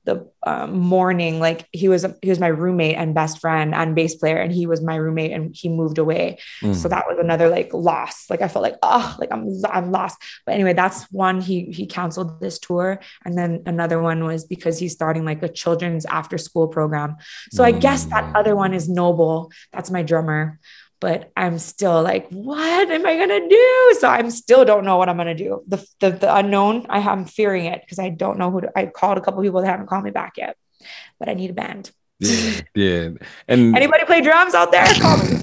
[0.09, 4.15] the um, morning like he was he was my roommate and best friend and bass
[4.15, 6.39] player and he was my roommate and he moved away.
[6.63, 6.75] Mm.
[6.75, 8.31] so that was another like loss.
[8.31, 10.17] Like i felt like oh like i'm i'm lost.
[10.47, 13.01] But anyway that's one he he canceled this tour.
[13.27, 17.17] And then another one was because he's starting like a children's after school program.
[17.51, 17.67] So mm.
[17.67, 19.53] i guess that other one is noble.
[19.75, 20.59] That's my drummer
[21.01, 23.97] but I'm still like, what am I gonna do?
[24.01, 25.63] So I'm still don't know what I'm gonna do.
[25.67, 28.87] The the, the unknown, I am fearing it because I don't know who to, I
[28.87, 30.57] called a couple people that haven't called me back yet,
[31.19, 31.91] but I need a band.
[32.19, 33.09] Yeah, yeah.
[33.47, 34.87] And anybody play drums out there?
[34.95, 35.41] Call me.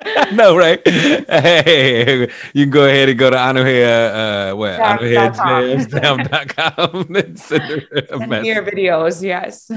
[0.32, 0.80] no, right?
[0.86, 4.78] Hey, you can go ahead and go to Anuhea, uh, what?
[4.78, 9.70] AnuheaJamsDam.com and send Hear videos, yes.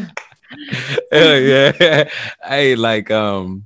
[1.11, 2.09] yeah.
[2.43, 3.65] Hey, like um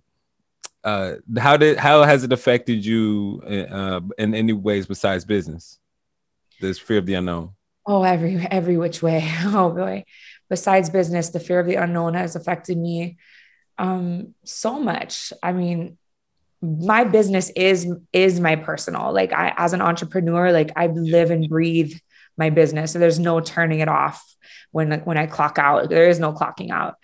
[0.85, 5.79] uh, how did how has it affected you uh, in any ways besides business?
[6.61, 7.51] This fear of the unknown.
[7.87, 9.29] Oh, every every which way.
[9.45, 10.05] Oh boy.
[10.47, 13.17] Besides business, the fear of the unknown has affected me
[13.79, 15.33] um, so much.
[15.41, 15.97] I mean,
[16.61, 19.11] my business is is my personal.
[19.11, 21.97] Like I, as an entrepreneur, like I live and breathe
[22.37, 22.91] my business.
[22.91, 24.23] So there's no turning it off
[24.71, 25.89] when when I clock out.
[25.89, 26.97] There is no clocking out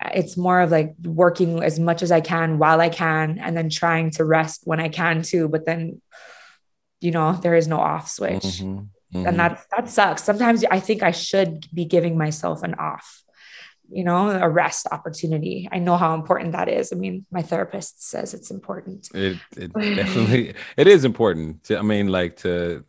[0.00, 3.70] it's more of like working as much as I can while I can and then
[3.70, 5.48] trying to rest when I can too.
[5.48, 6.00] But then,
[7.00, 8.42] you know, there is no off switch.
[8.42, 8.78] Mm-hmm.
[9.14, 9.26] Mm-hmm.
[9.26, 10.24] And that that sucks.
[10.24, 13.22] Sometimes I think I should be giving myself an off,
[13.88, 15.68] you know, a rest opportunity.
[15.70, 16.92] I know how important that is.
[16.92, 19.08] I mean, my therapist says it's important.
[19.14, 21.62] It, it definitely it is important.
[21.64, 22.84] To, I mean, like to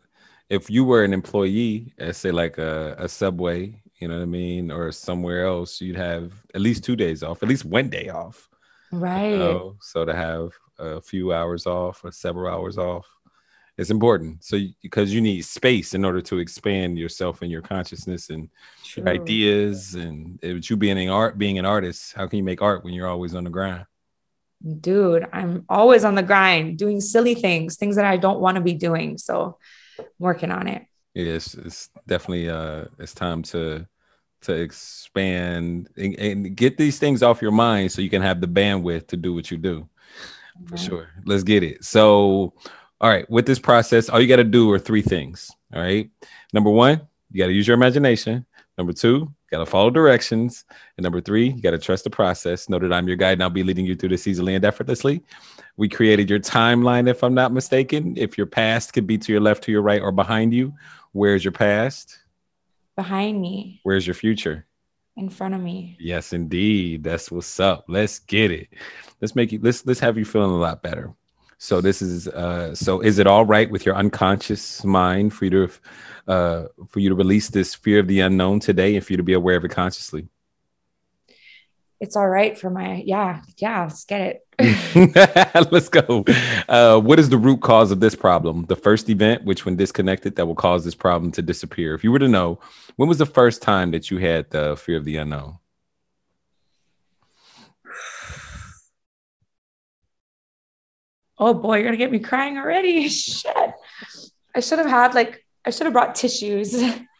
[0.48, 4.26] if you were an employee at say like a, a subway you know what I
[4.26, 8.08] mean, or somewhere else, you'd have at least two days off, at least one day
[8.08, 8.48] off.
[8.92, 9.30] Right.
[9.30, 9.76] You know?
[9.80, 13.06] So to have a few hours off or several hours off,
[13.78, 14.44] it's important.
[14.44, 18.48] So because you need space in order to expand yourself and your consciousness and
[18.94, 22.62] your ideas, and it, you being an art, being an artist, how can you make
[22.62, 23.86] art when you're always on the grind?
[24.80, 28.62] Dude, I'm always on the grind, doing silly things, things that I don't want to
[28.62, 29.18] be doing.
[29.18, 29.58] So,
[29.98, 30.86] I'm working on it
[31.24, 33.86] it's, it's definitely uh it's time to
[34.42, 38.46] to expand and, and, get these things off your mind so you can have the
[38.46, 39.88] bandwidth to do what you do.
[40.66, 41.08] For sure.
[41.24, 41.84] Let's get it.
[41.84, 42.52] So
[43.00, 46.10] all right with this process all you got to do are three things all right?
[46.52, 47.00] Number one
[47.30, 48.44] you got to use your imagination.
[48.78, 50.64] Number two got to follow directions.
[50.96, 52.68] And number three you got to trust the process.
[52.68, 55.22] Know that i'm your guide and i'll be leading you through this easily and effortlessly.
[55.78, 58.14] We created your timeline if i'm not mistaken.
[58.16, 60.74] If your past could be to your left to your right or behind you
[61.16, 62.18] Where's your past?
[62.94, 63.80] Behind me.
[63.84, 64.66] Where's your future?
[65.16, 65.96] In front of me.
[65.98, 67.04] Yes, indeed.
[67.04, 67.86] That's what's up.
[67.88, 68.68] Let's get it.
[69.22, 71.14] Let's make you let's let's have you feeling a lot better.
[71.56, 75.50] So this is uh so is it all right with your unconscious mind for you
[75.52, 75.70] to
[76.28, 79.22] uh for you to release this fear of the unknown today and for you to
[79.22, 80.28] be aware of it consciously?
[81.98, 85.70] It's all right for my yeah, yeah, let's get it.
[85.72, 86.24] let's go.
[86.68, 88.66] Uh what is the root cause of this problem?
[88.66, 91.94] The first event which when disconnected that will cause this problem to disappear.
[91.94, 92.60] If you were to know,
[92.96, 95.58] when was the first time that you had the fear of the unknown?
[101.38, 103.08] oh boy, you're gonna get me crying already.
[103.10, 103.72] Shit.
[104.54, 106.74] I should have had like I should have brought tissues.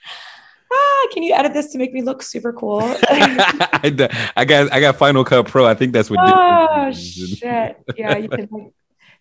[0.77, 2.81] ah, can you edit this to make me look super cool?
[3.09, 5.67] I, got I got Final Cut Pro.
[5.67, 6.21] I think that's what.
[6.23, 7.77] Oh shit!
[7.97, 8.73] Yeah, you can like,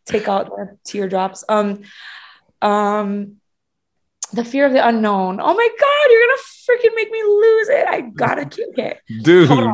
[0.05, 1.43] take out the teardrops.
[1.47, 1.81] Um,
[2.61, 3.37] um,
[4.33, 5.39] the fear of the unknown.
[5.39, 7.87] Oh my god, you're gonna freaking make me lose it.
[7.87, 9.47] I gotta keep it, dude.
[9.47, 9.73] Can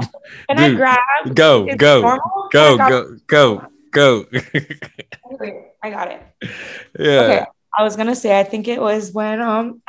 [0.50, 1.36] dude, I grab?
[1.36, 2.20] Go, go,
[2.52, 4.26] go, go, go go.
[4.32, 6.22] Wait, I got it.
[7.00, 7.22] Yeah.
[7.22, 7.46] Okay.
[7.78, 9.82] I was gonna say, I think it was when um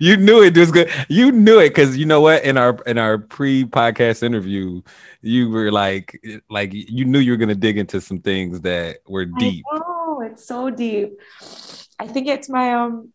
[0.00, 0.90] you knew it was good.
[1.08, 2.44] You knew it because you know what?
[2.44, 4.82] In our in our pre-podcast interview,
[5.22, 9.24] you were like like you knew you were gonna dig into some things that were
[9.24, 9.64] deep.
[9.70, 11.20] Oh, it's so deep.
[11.98, 13.12] I think it's my um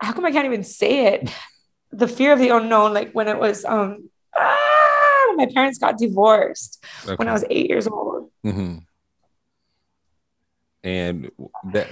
[0.00, 1.30] how come I can't even say it?
[1.90, 5.32] The fear of the unknown, like when it was um ah!
[5.36, 7.14] my parents got divorced okay.
[7.16, 8.30] when I was eight years old.
[8.44, 8.78] Mm-hmm.
[10.84, 11.30] And
[11.72, 11.88] that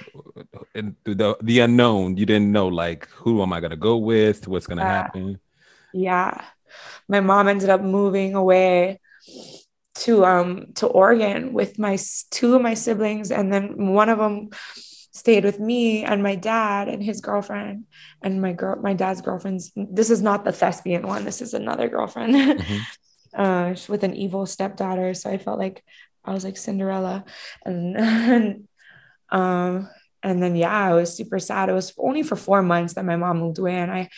[0.74, 4.46] and the the unknown, you didn't know like who am I gonna go with?
[4.46, 5.40] What's gonna happen?
[5.92, 6.40] Yeah,
[7.08, 9.00] my mom ended up moving away
[9.96, 11.98] to um to Oregon with my
[12.30, 14.50] two of my siblings, and then one of them
[15.12, 17.84] stayed with me and my dad and his girlfriend
[18.22, 21.88] and my girl my dad's girlfriend's this is not the thespian one this is another
[21.88, 22.76] girlfriend mm-hmm.
[23.36, 25.14] uh, with an evil stepdaughter.
[25.14, 25.84] So I felt like
[26.24, 27.24] I was like Cinderella,
[27.64, 28.68] and, and
[29.30, 29.88] um,
[30.22, 31.68] and then yeah, I was super sad.
[31.68, 34.08] It was only for four months that my mom moved away, and I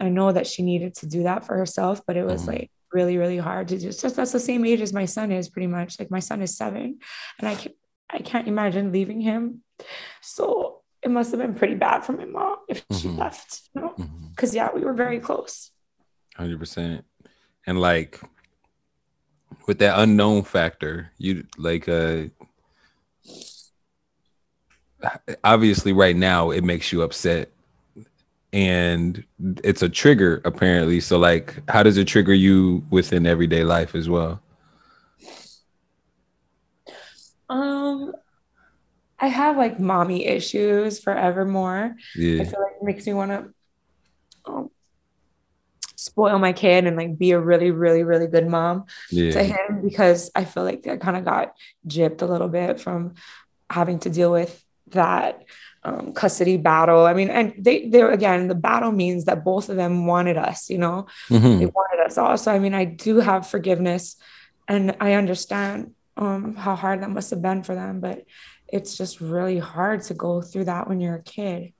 [0.00, 2.52] I know that she needed to do that for herself, but it was mm-hmm.
[2.52, 5.48] like really really hard to do just that's the same age as my son is
[5.48, 5.98] pretty much.
[5.98, 6.98] Like my son is seven,
[7.38, 7.74] and I can't
[8.10, 9.62] I can't imagine leaving him.
[10.20, 13.00] So it must have been pretty bad for my mom if mm-hmm.
[13.00, 13.94] she left, you know,
[14.30, 14.56] because mm-hmm.
[14.56, 15.70] yeah, we were very close.
[16.36, 17.04] Hundred percent
[17.66, 18.20] and like
[19.66, 22.24] with that unknown factor you like uh
[25.42, 27.50] obviously right now it makes you upset
[28.52, 29.24] and
[29.62, 34.08] it's a trigger apparently so like how does it trigger you within everyday life as
[34.08, 34.40] well
[37.48, 38.12] um
[39.18, 42.42] i have like mommy issues forevermore yeah.
[42.42, 43.54] i feel like it makes me want to
[44.46, 44.70] um,
[46.04, 49.32] spoil my kid and like be a really, really, really good mom yeah.
[49.32, 51.54] to him because I feel like I kind of got
[51.88, 53.14] gypped a little bit from
[53.70, 55.44] having to deal with that
[55.82, 57.06] um, custody battle.
[57.06, 60.70] I mean, and they, they again, the battle means that both of them wanted us,
[60.70, 61.58] you know, mm-hmm.
[61.58, 62.36] they wanted us all.
[62.38, 64.16] So, I mean, I do have forgiveness
[64.68, 68.24] and I understand um, how hard that must have been for them, but
[68.68, 71.72] it's just really hard to go through that when you're a kid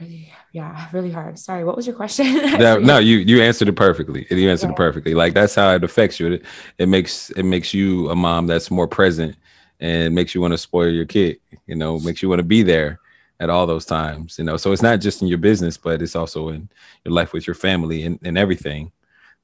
[0.00, 2.26] really yeah really hard sorry what was your question
[2.58, 4.72] no, no you you answered it perfectly you answered yeah.
[4.72, 6.44] it perfectly like that's how it affects you it,
[6.78, 9.36] it makes it makes you a mom that's more present
[9.80, 12.62] and makes you want to spoil your kid you know makes you want to be
[12.62, 13.00] there
[13.40, 16.16] at all those times you know so it's not just in your business but it's
[16.16, 16.68] also in
[17.04, 18.92] your life with your family and, and everything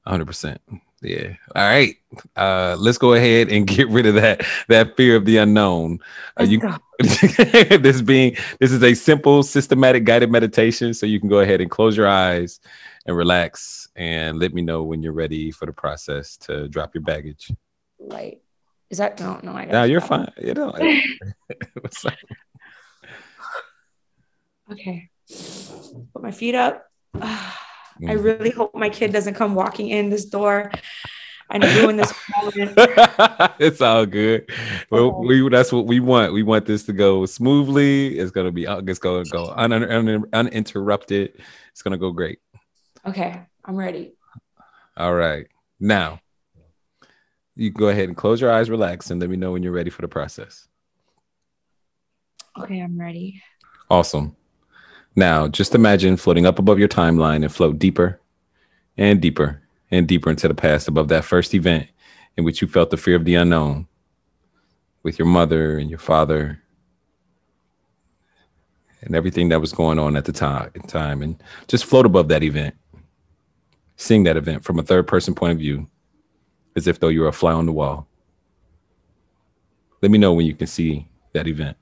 [0.07, 0.57] 100%
[1.01, 1.35] yeah.
[1.55, 1.95] All right.
[2.35, 5.99] Uh, let's go ahead and get rid of that that fear of the unknown.
[6.39, 6.59] Uh, you,
[6.99, 11.71] this being this is a simple, systematic, guided meditation, so you can go ahead and
[11.71, 12.59] close your eyes
[13.05, 17.03] and relax, and let me know when you're ready for the process to drop your
[17.03, 17.51] baggage.
[17.99, 18.41] Right.
[18.89, 19.39] Is that no?
[19.43, 19.65] No, I.
[19.65, 20.31] No, you're fine.
[20.41, 20.71] You know.
[24.71, 25.09] okay.
[26.13, 26.85] Put my feet up.
[28.01, 28.23] I mm.
[28.23, 30.71] really hope my kid doesn't come walking in this door
[31.49, 32.13] and doing this
[33.59, 34.49] it's all good.
[34.89, 36.33] Well, we that's what we want.
[36.33, 38.17] We want this to go smoothly.
[38.17, 41.41] It's gonna be it's gonna go un, un, uninterrupted.
[41.71, 42.39] It's gonna go great.
[43.05, 44.13] Okay, I'm ready.
[44.95, 45.47] All right.
[45.79, 46.21] Now
[47.59, 49.73] you can go ahead and close your eyes, relax, and let me know when you're
[49.73, 50.69] ready for the process.
[52.57, 53.41] Okay, I'm ready.
[53.89, 54.35] Awesome.
[55.13, 58.21] Now, just imagine floating up above your timeline and float deeper
[58.97, 59.61] and deeper
[59.91, 61.89] and deeper into the past above that first event
[62.37, 63.87] in which you felt the fear of the unknown
[65.03, 66.61] with your mother and your father
[69.01, 72.43] and everything that was going on at the time, time and just float above that
[72.43, 72.75] event
[73.97, 75.85] seeing that event from a third person point of view
[76.75, 78.07] as if though you were a fly on the wall
[80.01, 81.77] Let me know when you can see that event.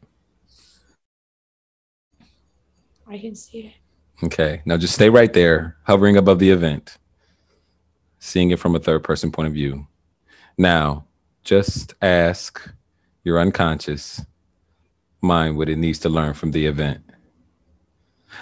[3.08, 3.74] I can see it.
[4.26, 4.62] Okay.
[4.66, 6.98] Now just stay right there, hovering above the event,
[8.20, 9.88] seeing it from a third person point of view.
[10.58, 11.06] Now,
[11.44, 12.68] just ask
[13.24, 14.26] your unconscious
[15.22, 17.04] mind what it needs to learn from the event.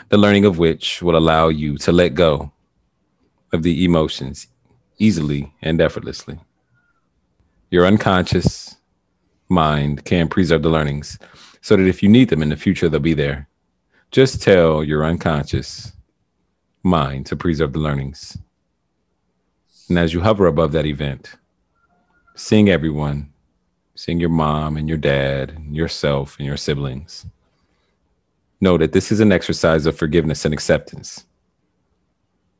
[0.09, 2.51] The learning of which will allow you to let go
[3.51, 4.47] of the emotions
[4.97, 6.39] easily and effortlessly.
[7.69, 8.77] Your unconscious
[9.49, 11.17] mind can preserve the learnings
[11.61, 13.47] so that if you need them in the future, they'll be there.
[14.11, 15.91] Just tell your unconscious
[16.83, 18.37] mind to preserve the learnings.
[19.89, 21.35] And as you hover above that event,
[22.35, 23.33] seeing everyone,
[23.95, 27.25] seeing your mom and your dad, and yourself and your siblings,
[28.61, 31.25] know that this is an exercise of forgiveness and acceptance.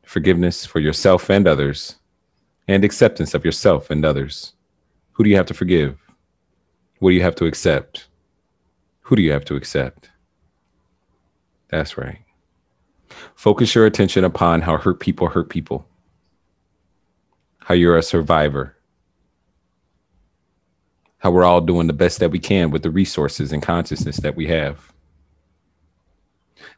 [0.04, 1.96] Forgiveness for yourself and others,
[2.68, 4.53] and acceptance of yourself and others.
[5.13, 5.97] Who do you have to forgive?
[6.99, 8.07] What do you have to accept?
[9.01, 10.09] Who do you have to accept?
[11.70, 12.20] That's right.
[13.36, 15.88] Focus your attention upon how hurt people hurt people,
[17.59, 18.76] how you're a survivor,
[21.20, 24.36] how we're all doing the best that we can with the resources and consciousness that
[24.36, 24.91] we have,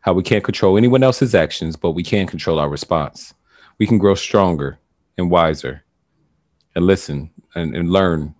[0.01, 3.33] how we can't control anyone else's actions, but we can control our response.
[3.77, 4.79] We can grow stronger
[5.17, 5.83] and wiser
[6.75, 8.35] and listen and, and learn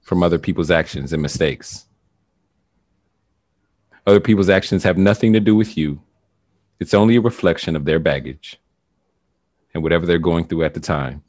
[0.00, 1.86] from other people's actions and mistakes.
[4.06, 6.00] Other people's actions have nothing to do with you.
[6.80, 8.58] It's only a reflection of their baggage
[9.74, 11.22] and whatever they're going through at the time.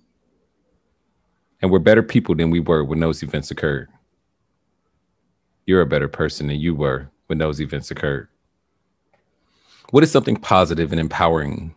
[1.61, 3.89] And we're better people than we were when those events occurred.
[5.65, 8.29] You're a better person than you were when those events occurred.
[9.89, 11.73] What is something positive and empowering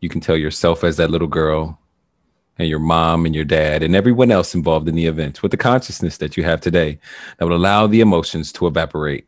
[0.00, 1.79] you can tell yourself as that little girl
[2.60, 5.56] and your mom and your dad and everyone else involved in the event with the
[5.56, 6.98] consciousness that you have today
[7.38, 9.26] that would allow the emotions to evaporate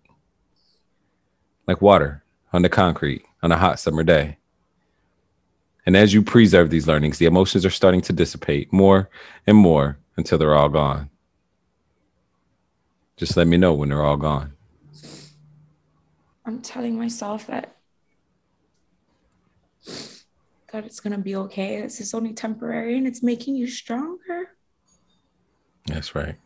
[1.67, 2.23] like water
[2.53, 4.37] on the concrete on a hot summer day.
[5.87, 9.09] And as you preserve these learnings, the emotions are starting to dissipate more
[9.47, 11.09] and more until they're all gone.
[13.17, 14.53] Just let me know when they're all gone.
[16.45, 17.77] I'm telling myself that
[20.73, 21.81] that it's gonna be okay.
[21.81, 24.49] This is only temporary and it's making you stronger.
[25.87, 26.37] That's right.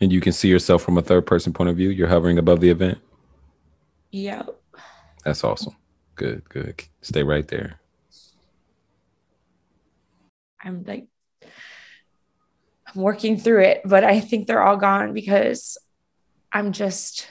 [0.00, 1.90] And you can see yourself from a third person point of view.
[1.90, 2.98] You're hovering above the event.
[4.12, 4.58] Yep.
[5.24, 5.76] That's awesome.
[6.14, 6.82] Good, good.
[7.02, 7.80] Stay right there.
[10.62, 11.06] I'm like,
[11.42, 15.76] I'm working through it, but I think they're all gone because
[16.50, 17.30] I'm just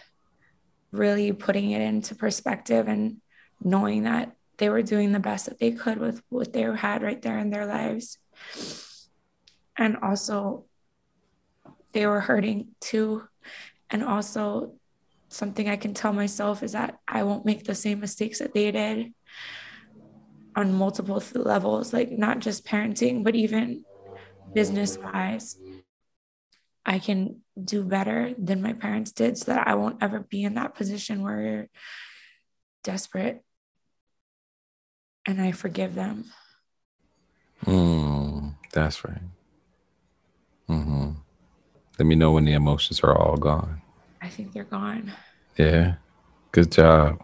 [0.92, 3.18] really putting it into perspective and
[3.62, 7.22] knowing that they were doing the best that they could with what they had right
[7.22, 8.18] there in their lives.
[9.78, 10.66] And also,
[11.94, 13.24] they were hurting too.
[13.90, 14.74] And also,
[15.30, 18.72] something I can tell myself is that I won't make the same mistakes that they
[18.72, 19.14] did
[20.56, 23.86] on multiple levels, like not just parenting, but even
[24.54, 25.56] business wise.
[26.84, 30.56] I can do better than my parents did so that I won't ever be in
[30.56, 31.70] that position where you're
[32.84, 33.44] desperate
[35.28, 36.26] and I forgive them.
[37.66, 39.22] Mm, that's right.
[40.70, 41.12] Mm-hmm.
[42.00, 43.82] Let me know when the emotions are all gone.
[44.22, 45.12] I think they're gone.
[45.58, 45.96] Yeah.
[46.52, 47.22] Good job.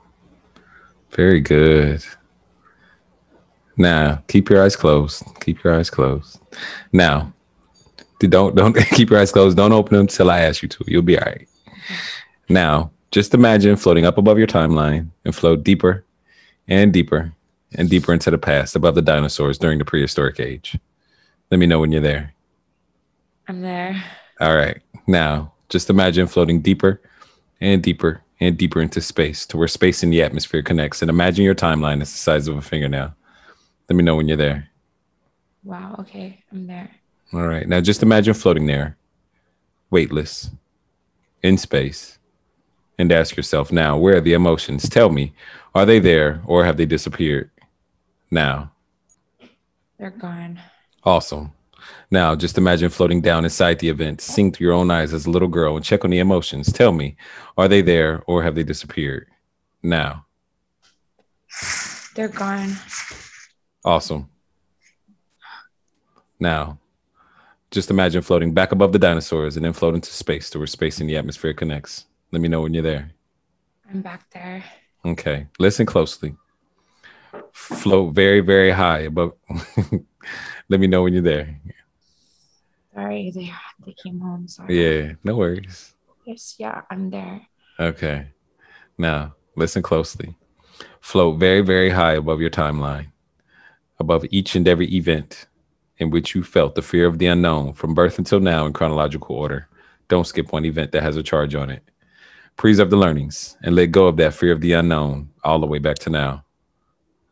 [1.11, 2.03] Very good.
[3.77, 5.23] Now, keep your eyes closed.
[5.39, 6.39] Keep your eyes closed.
[6.91, 7.33] Now,
[8.19, 9.57] don't don't keep your eyes closed.
[9.57, 10.83] Don't open them till I ask you to.
[10.87, 11.47] You'll be all right.
[12.49, 16.03] Now, just imagine floating up above your timeline and float deeper
[16.67, 17.33] and deeper
[17.75, 20.77] and deeper into the past, above the dinosaurs during the prehistoric age.
[21.51, 22.33] Let me know when you're there.
[23.47, 24.03] I'm there.
[24.39, 24.81] All right.
[25.07, 27.01] Now, just imagine floating deeper
[27.59, 31.01] and deeper and deeper into space to where space and the atmosphere connects.
[31.01, 33.13] And imagine your timeline is the size of a fingernail.
[33.89, 34.69] Let me know when you're there.
[35.63, 35.95] Wow.
[35.99, 36.43] Okay.
[36.51, 36.89] I'm there.
[37.33, 37.67] All right.
[37.67, 38.97] Now just imagine floating there,
[39.89, 40.51] weightless,
[41.41, 42.17] in space,
[42.97, 44.87] and ask yourself now, where are the emotions?
[44.87, 45.33] Tell me,
[45.73, 47.49] are they there or have they disappeared?
[48.33, 48.71] Now.
[49.99, 50.59] They're gone.
[51.03, 51.51] Awesome.
[52.09, 55.29] Now, just imagine floating down inside the event, seeing through your own eyes as a
[55.29, 56.73] little girl and check on the emotions.
[56.73, 57.15] Tell me,
[57.59, 59.27] are they there or have they disappeared?
[59.83, 60.25] Now.
[62.15, 62.75] They're gone.
[63.85, 64.27] Awesome.
[66.39, 66.79] Now,
[67.69, 70.99] just imagine floating back above the dinosaurs and then float into space to where space
[70.99, 72.05] and the atmosphere connects.
[72.31, 73.11] Let me know when you're there.
[73.87, 74.63] I'm back there.
[75.05, 75.45] Okay.
[75.59, 76.35] Listen closely.
[77.53, 79.33] Float very, very high above.
[80.69, 81.59] Let me know when you're there.
[82.93, 83.51] Sorry, they
[83.85, 84.47] they came home.
[84.47, 84.73] Sorry.
[84.73, 85.93] Yeah, no worries.
[86.25, 87.41] Yes, yeah, I'm there.
[87.79, 88.27] Okay.
[88.97, 90.35] Now, listen closely.
[91.01, 93.07] Float very, very high above your timeline,
[93.99, 95.47] above each and every event
[95.97, 99.35] in which you felt the fear of the unknown from birth until now in chronological
[99.35, 99.67] order.
[100.07, 101.83] Don't skip one event that has a charge on it.
[102.57, 105.79] Preserve the learnings and let go of that fear of the unknown all the way
[105.79, 106.42] back to now.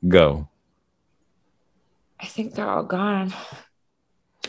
[0.08, 0.48] Go.
[2.20, 3.34] I think they're all gone.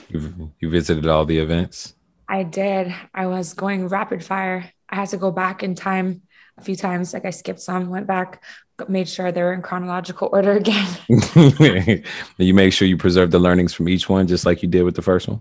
[0.08, 1.94] You've, you visited all the events?
[2.28, 2.94] I did.
[3.14, 4.70] I was going rapid fire.
[4.88, 6.22] I had to go back in time
[6.58, 7.12] a few times.
[7.12, 8.42] Like I skipped some, went back,
[8.88, 10.86] made sure they were in chronological order again.
[12.38, 14.94] you make sure you preserve the learnings from each one, just like you did with
[14.94, 15.40] the first one.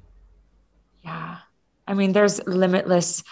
[1.03, 1.37] Yeah,
[1.87, 3.23] I mean, there's limitless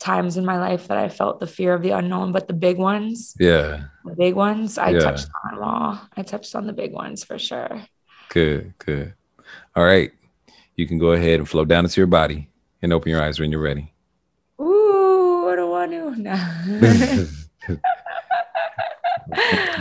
[0.00, 2.78] times in my life that I felt the fear of the unknown, but the big
[2.78, 4.98] ones, yeah, the big ones, I yeah.
[4.98, 6.00] touched on them all.
[6.16, 7.84] I touched on the big ones for sure.
[8.30, 9.14] Good, good.
[9.76, 10.10] All right,
[10.74, 12.48] you can go ahead and flow down into your body
[12.82, 13.92] and open your eyes when you're ready.
[14.60, 16.64] Ooh, what do I do now?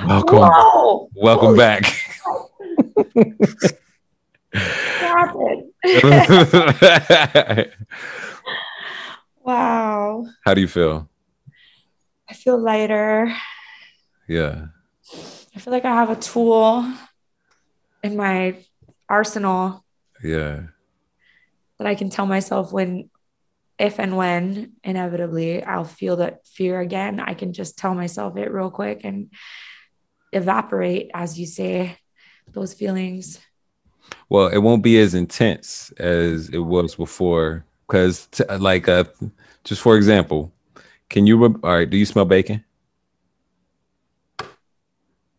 [0.06, 0.40] Welcome.
[0.40, 1.10] Whoa.
[1.16, 1.86] Welcome Holy back.
[9.50, 10.28] wow.
[10.46, 11.10] How do you feel?
[12.30, 13.36] I feel lighter.
[14.28, 14.68] Yeah.
[15.56, 16.86] I feel like I have a tool
[18.04, 18.58] in my
[19.10, 19.84] arsenal.
[20.24, 20.68] Yeah.
[21.80, 23.10] That I can tell myself when
[23.80, 28.52] if and when inevitably I'll feel that fear again, I can just tell myself it
[28.52, 29.32] real quick and
[30.32, 31.98] evaporate, as you say,
[32.52, 33.40] those feelings.
[34.28, 37.66] Well, it won't be as intense as it was before.
[37.90, 39.06] Because, t- like, uh,
[39.64, 40.54] just for example,
[41.10, 42.64] can you, re- all right, do you smell bacon?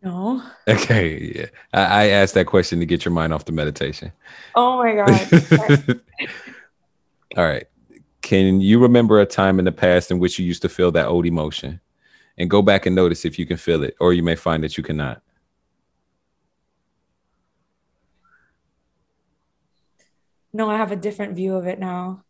[0.03, 0.42] No.
[0.68, 1.32] Okay.
[1.36, 1.46] Yeah.
[1.72, 4.12] I, I asked that question to get your mind off the meditation.
[4.55, 6.01] Oh my God.
[7.36, 7.66] all right.
[8.22, 11.07] Can you remember a time in the past in which you used to feel that
[11.07, 11.80] old emotion?
[12.38, 14.76] And go back and notice if you can feel it, or you may find that
[14.76, 15.22] you cannot.
[20.53, 22.24] No, I have a different view of it now.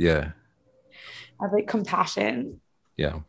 [0.00, 0.30] Yeah.
[1.38, 2.60] I have like compassion.
[2.96, 3.20] Yeah.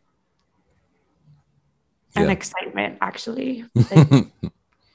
[2.16, 2.32] And yeah.
[2.32, 3.64] excitement, actually.
[3.90, 4.26] Like,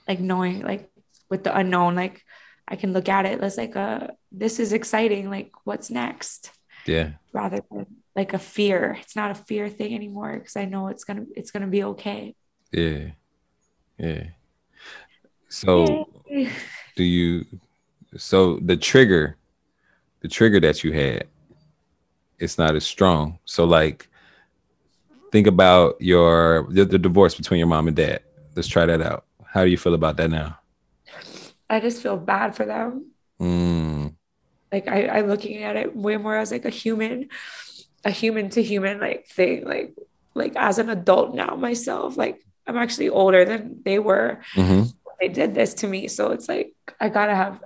[0.07, 0.89] like knowing, like
[1.29, 2.23] with the unknown, like
[2.67, 5.29] I can look at it as like a this is exciting.
[5.29, 6.51] Like, what's next?
[6.87, 7.11] Yeah.
[7.31, 8.97] Rather than like a fear.
[9.01, 12.33] It's not a fear thing anymore because I know it's gonna it's gonna be okay.
[12.71, 13.11] Yeah.
[13.99, 14.23] Yeah.
[15.49, 16.49] So Yay.
[16.95, 17.45] do you
[18.15, 19.37] so the trigger,
[20.21, 21.27] the trigger that you had,
[22.39, 23.39] it's not as strong.
[23.45, 24.09] So like
[25.31, 28.21] think about your the, the divorce between your mom and dad.
[28.55, 29.25] Let's try that out.
[29.45, 30.59] How do you feel about that now?
[31.69, 33.11] I just feel bad for them.
[33.39, 34.13] Mm
[34.71, 37.29] like I, I looking at it way more as like a human
[38.03, 39.95] a human to human like thing like
[40.33, 44.83] like as an adult now myself like i'm actually older than they were mm-hmm.
[45.19, 47.63] they did this to me so it's like i gotta have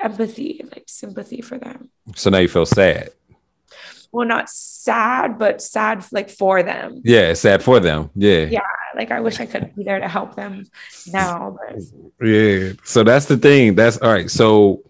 [0.00, 3.10] empathy like sympathy for them so now you feel sad
[4.12, 8.60] well not sad but sad like for them yeah sad for them yeah yeah
[8.94, 10.64] like i wish i could be there to help them
[11.12, 14.82] now but yeah so that's the thing that's all right so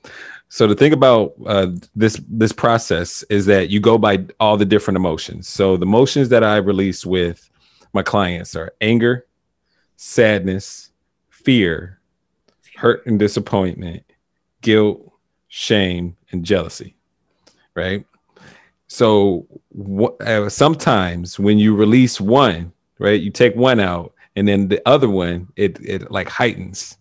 [0.53, 4.67] so the thing about uh, this this process is that you go by all the
[4.67, 5.49] different emotions.
[5.49, 7.49] So the emotions that I release with
[7.95, 9.27] my clients are anger,
[9.97, 10.91] sadness,
[11.31, 12.01] fear,
[12.77, 14.03] hurt and disappointment,
[14.61, 15.11] guilt,
[15.49, 16.97] shame, and jealousy.
[17.75, 18.05] Right.
[18.93, 24.69] So wh- uh, sometimes when you release one, right, you take one out, and then
[24.69, 26.99] the other one, it it like heightens.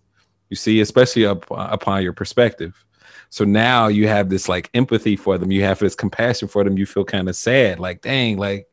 [0.50, 2.86] You see, especially up upon your perspective.
[3.30, 5.52] So now you have this like empathy for them.
[5.52, 6.78] You have this compassion for them.
[6.78, 8.72] You feel kind of sad, like, dang, like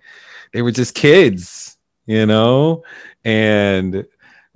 [0.53, 2.85] they were just kids, you know?
[3.25, 4.07] And,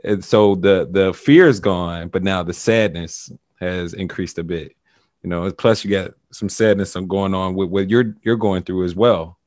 [0.05, 4.77] and so the the fear is gone, but now the sadness has increased a bit.
[5.25, 8.63] You know, plus you got some sadness some going on with what you're you're going
[8.63, 9.39] through as well.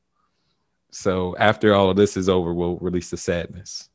[0.90, 3.90] So after all of this is over, we'll release the sadness.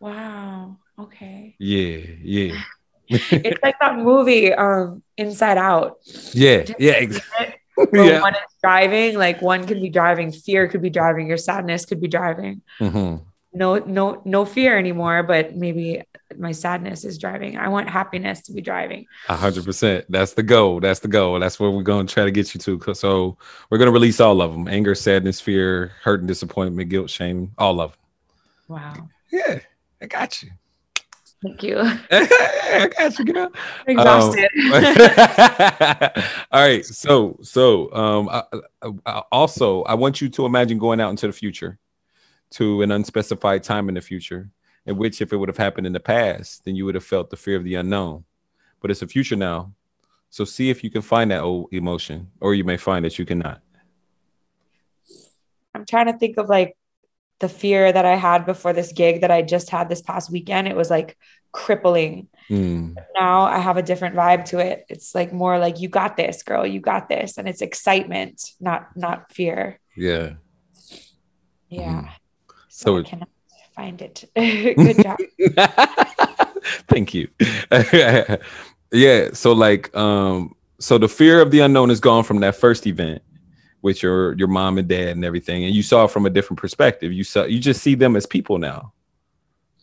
[0.00, 0.76] Wow.
[0.98, 1.54] Okay.
[1.58, 2.62] Yeah, yeah
[3.08, 5.98] it's like that movie, um, Inside Out.
[6.32, 7.54] Yeah, yeah, exactly.
[7.92, 8.20] yeah.
[8.20, 12.00] One is driving, like one could be driving, fear could be driving, your sadness could
[12.00, 12.62] be driving.
[12.80, 13.22] Mm-hmm.
[13.56, 16.02] No, no, no fear anymore, but maybe
[16.36, 17.56] my sadness is driving.
[17.56, 19.06] I want happiness to be driving.
[19.30, 20.04] A hundred percent.
[20.10, 20.80] That's the goal.
[20.80, 21.40] That's the goal.
[21.40, 22.94] That's what we're going to try to get you to.
[22.94, 23.38] So
[23.70, 27.52] we're going to release all of them: anger, sadness, fear, hurt and disappointment, guilt, shame,
[27.56, 28.00] all of them.
[28.68, 29.08] Wow.
[29.32, 29.60] Yeah,
[30.02, 30.50] I got you.
[31.42, 31.78] Thank you.
[32.10, 33.48] I got you, girl.
[33.86, 34.50] Exhausted.
[34.72, 36.84] Um, all right.
[36.84, 38.42] So, so um, I,
[39.06, 41.78] I, also, I want you to imagine going out into the future,
[42.50, 44.50] to an unspecified time in the future,
[44.86, 47.30] in which, if it would have happened in the past, then you would have felt
[47.30, 48.24] the fear of the unknown.
[48.80, 49.72] But it's a future now.
[50.30, 53.24] So, see if you can find that old emotion, or you may find that you
[53.24, 53.60] cannot.
[55.74, 56.76] I'm trying to think of like
[57.38, 60.68] the fear that I had before this gig that I just had this past weekend.
[60.68, 61.16] It was like
[61.52, 62.28] crippling.
[62.50, 62.96] Mm.
[63.14, 64.84] Now I have a different vibe to it.
[64.88, 66.66] It's like more like you got this, girl.
[66.66, 69.80] You got this, and it's excitement, not not fear.
[69.96, 70.34] Yeah.
[71.68, 72.02] Yeah.
[72.02, 72.10] Mm.
[72.76, 73.28] So, I cannot
[73.74, 74.30] find it.
[74.36, 75.18] Good job.
[76.88, 77.26] Thank you.
[78.92, 79.30] yeah.
[79.32, 83.22] So like, um, so the fear of the unknown is gone from that first event
[83.80, 86.58] with your your mom and dad and everything and you saw it from a different
[86.58, 88.92] perspective you saw you just see them as people now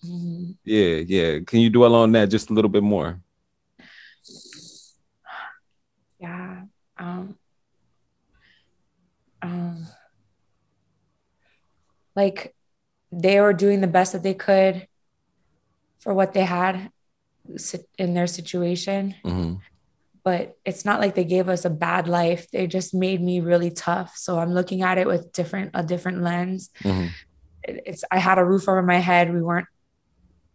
[0.06, 0.52] mm-hmm.
[0.66, 3.22] yeah yeah can you dwell on that just a little bit more
[6.20, 6.64] yeah
[6.98, 7.38] um
[9.42, 9.88] um
[12.16, 12.53] like
[13.22, 14.88] they were doing the best that they could
[16.00, 16.92] for what they had
[17.98, 19.16] in their situation.
[19.24, 19.56] Mm-hmm.
[20.24, 22.50] But it's not like they gave us a bad life.
[22.52, 24.16] They just made me really tough.
[24.16, 26.70] So i'm looking at it with different a different lens.
[26.82, 27.08] Mm-hmm.
[27.64, 29.34] it's i had a roof over my head.
[29.34, 29.68] We weren't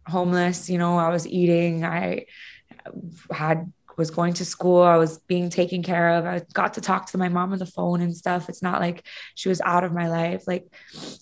[0.07, 0.69] homeless.
[0.69, 1.85] You know i was eating.
[1.85, 2.25] I
[3.31, 7.05] had was going to school i was being taken care of i got to talk
[7.05, 9.93] to my mom on the phone and stuff it's not like she was out of
[9.93, 10.65] my life like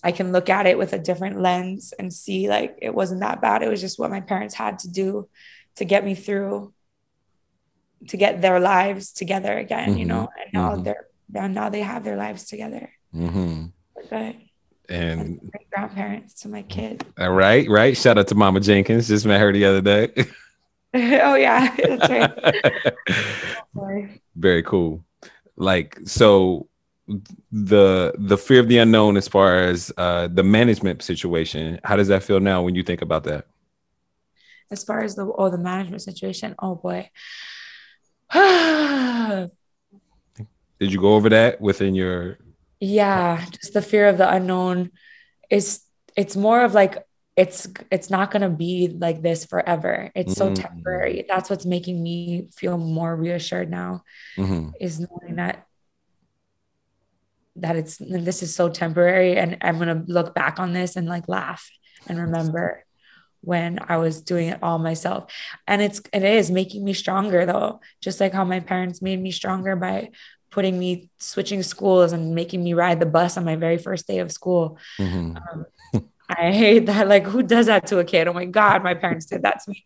[0.03, 3.41] i can look at it with a different lens and see like it wasn't that
[3.41, 5.27] bad it was just what my parents had to do
[5.75, 6.73] to get me through
[8.07, 9.99] to get their lives together again, mm-hmm.
[9.99, 10.83] you know, and now mm-hmm.
[10.83, 11.07] they're
[11.49, 12.89] now they have their lives together.
[13.13, 13.65] Mm-hmm.
[14.09, 14.35] Good.
[14.89, 17.05] And great grandparents to my kid.
[17.19, 17.97] All right, right.
[17.97, 19.09] Shout out to Mama Jenkins.
[19.09, 20.13] Just met her the other day.
[21.23, 22.31] oh yeah, that's right.
[24.35, 25.05] Very cool.
[25.55, 26.67] Like so,
[27.51, 31.79] the the fear of the unknown as far as uh, the management situation.
[31.83, 33.45] How does that feel now when you think about that?
[34.71, 37.11] As far as the oh the management situation, oh boy.
[38.33, 39.51] Did
[40.93, 42.39] you go over that within your?
[42.79, 44.89] Yeah, just the fear of the unknown
[45.51, 45.81] is.
[46.15, 47.06] It's more of like
[47.37, 50.55] it's it's not going to be like this forever it's so mm-hmm.
[50.55, 54.03] temporary that's what's making me feel more reassured now
[54.35, 54.71] mm-hmm.
[54.81, 55.65] is knowing that
[57.55, 61.07] that it's this is so temporary and i'm going to look back on this and
[61.07, 61.69] like laugh
[62.07, 62.83] and remember
[63.41, 65.31] when I was doing it all myself.
[65.67, 69.31] And it's it is making me stronger though, just like how my parents made me
[69.31, 70.09] stronger by
[70.49, 74.19] putting me switching schools and making me ride the bus on my very first day
[74.19, 74.77] of school.
[74.99, 75.37] Mm-hmm.
[75.37, 75.65] Um,
[76.29, 77.07] I hate that.
[77.07, 78.27] Like, who does that to a kid?
[78.27, 79.83] Oh my God, my parents did that to me.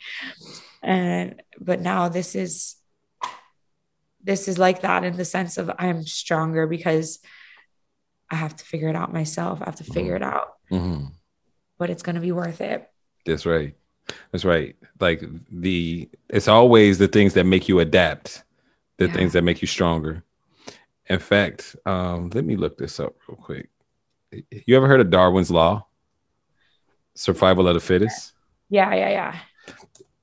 [0.82, 2.76] And but now this is
[4.24, 7.20] this is like that in the sense of I'm stronger because
[8.30, 9.62] I have to figure it out myself.
[9.62, 10.24] I have to figure mm-hmm.
[10.24, 10.54] it out.
[10.72, 11.06] Mm-hmm.
[11.78, 12.89] But it's gonna be worth it.
[13.26, 13.76] That's right.
[14.32, 14.76] That's right.
[15.00, 18.44] Like the it's always the things that make you adapt,
[18.98, 19.14] the yeah.
[19.14, 20.24] things that make you stronger.
[21.08, 23.70] In fact, um, let me look this up real quick.
[24.32, 25.86] You ever heard of Darwin's law?
[27.16, 28.34] Survival of the fittest?
[28.70, 29.39] Yeah, yeah, yeah.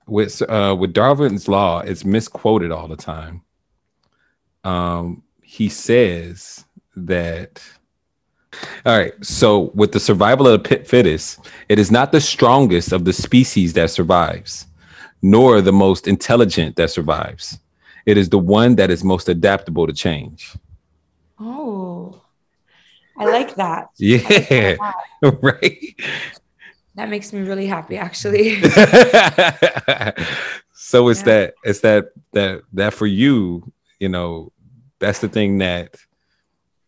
[0.06, 3.42] With uh with Darwin's law, it's misquoted all the time.
[4.64, 6.64] Um, he says
[6.96, 7.62] that
[8.86, 9.12] all right.
[9.24, 13.74] So, with the survival of the fittest, it is not the strongest of the species
[13.74, 14.66] that survives,
[15.22, 17.58] nor the most intelligent that survives.
[18.06, 20.54] It is the one that is most adaptable to change.
[21.38, 22.22] Oh,
[23.18, 23.88] I like that.
[23.98, 24.18] Yeah.
[24.18, 25.38] Like that.
[25.42, 26.00] right.
[26.98, 28.60] That makes me really happy, actually.
[30.72, 31.26] so it's yeah.
[31.26, 34.50] that it's that that that for you, you know,
[34.98, 35.94] that's the thing that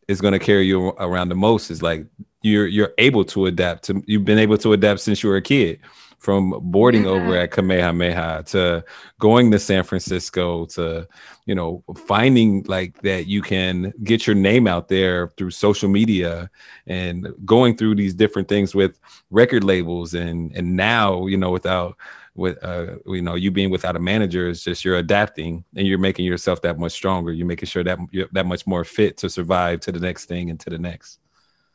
[0.09, 2.07] is going to carry you around the most is like
[2.43, 5.43] you're you're able to adapt to you've been able to adapt since you were a
[5.43, 5.79] kid
[6.21, 7.11] from boarding yeah.
[7.11, 8.85] over at Kamehameha to
[9.18, 11.09] going to San Francisco to
[11.47, 16.51] you know finding like that you can get your name out there through social media
[16.87, 19.01] and going through these different things with
[19.31, 21.97] record labels and and now you know without
[22.35, 25.99] with uh, you know you being without a manager is just you're adapting and you're
[25.99, 27.33] making yourself that much stronger.
[27.33, 30.49] You're making sure that you're that much more fit to survive to the next thing
[30.49, 31.18] and to the next.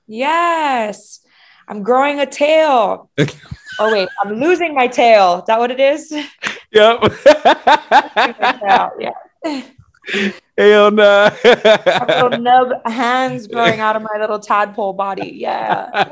[0.07, 1.24] Yes
[1.67, 3.09] i'm growing a tail
[3.79, 6.11] oh wait i'm losing my tail is that what it is
[6.71, 6.99] yep
[8.99, 9.61] yeah
[10.57, 11.31] Hell no.
[11.43, 15.31] little nub hands growing out of my little tadpole body.
[15.35, 16.05] Yeah.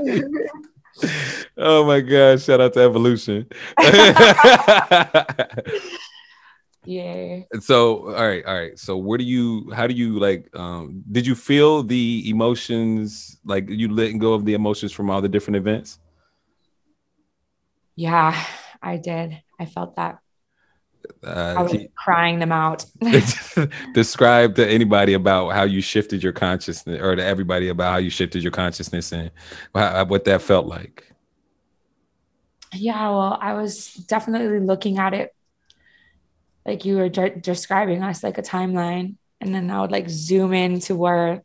[1.58, 2.42] oh my god!
[2.42, 3.48] Shout out to Evolution.
[6.86, 7.42] Yeah.
[7.60, 8.78] So, all right, all right.
[8.78, 9.72] So, where do you?
[9.72, 10.50] How do you like?
[10.56, 13.40] Um, did you feel the emotions?
[13.46, 16.00] Like you letting go of the emotions from all the different events?
[17.96, 18.38] Yeah,
[18.82, 19.42] I did.
[19.60, 20.20] I felt that.
[21.26, 22.86] Uh, I was crying them out.
[23.94, 28.10] describe to anybody about how you shifted your consciousness, or to everybody about how you
[28.10, 29.32] shifted your consciousness and
[29.74, 31.10] how, what that felt like.
[32.74, 35.34] Yeah, well, I was definitely looking at it
[36.66, 40.54] like you were de- describing us, like a timeline, and then I would like zoom
[40.54, 41.44] in to where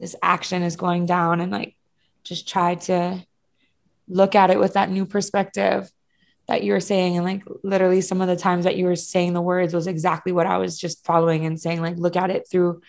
[0.00, 1.76] this action is going down, and like
[2.24, 3.24] just try to
[4.08, 5.90] look at it with that new perspective
[6.46, 7.16] that you were saying.
[7.16, 10.32] And like literally some of the times that you were saying the words was exactly
[10.32, 12.80] what I was just following and saying like look at it through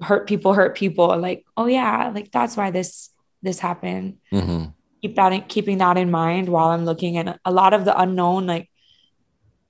[0.00, 1.12] hurt people hurt people.
[1.12, 3.10] And like oh yeah like that's why this
[3.42, 4.18] this happened.
[4.32, 4.70] Mm-hmm.
[5.00, 7.98] keep that in, keeping that in mind while I'm looking at a lot of the
[7.98, 8.68] unknown like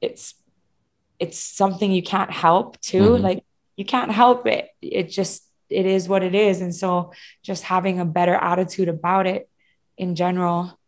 [0.00, 0.34] it's
[1.20, 3.22] it's something you can't help too mm-hmm.
[3.22, 3.44] like
[3.80, 4.68] you can't help it.
[4.82, 6.60] It just it is what it is.
[6.60, 7.12] And so
[7.42, 9.48] just having a better attitude about it
[9.96, 10.78] in general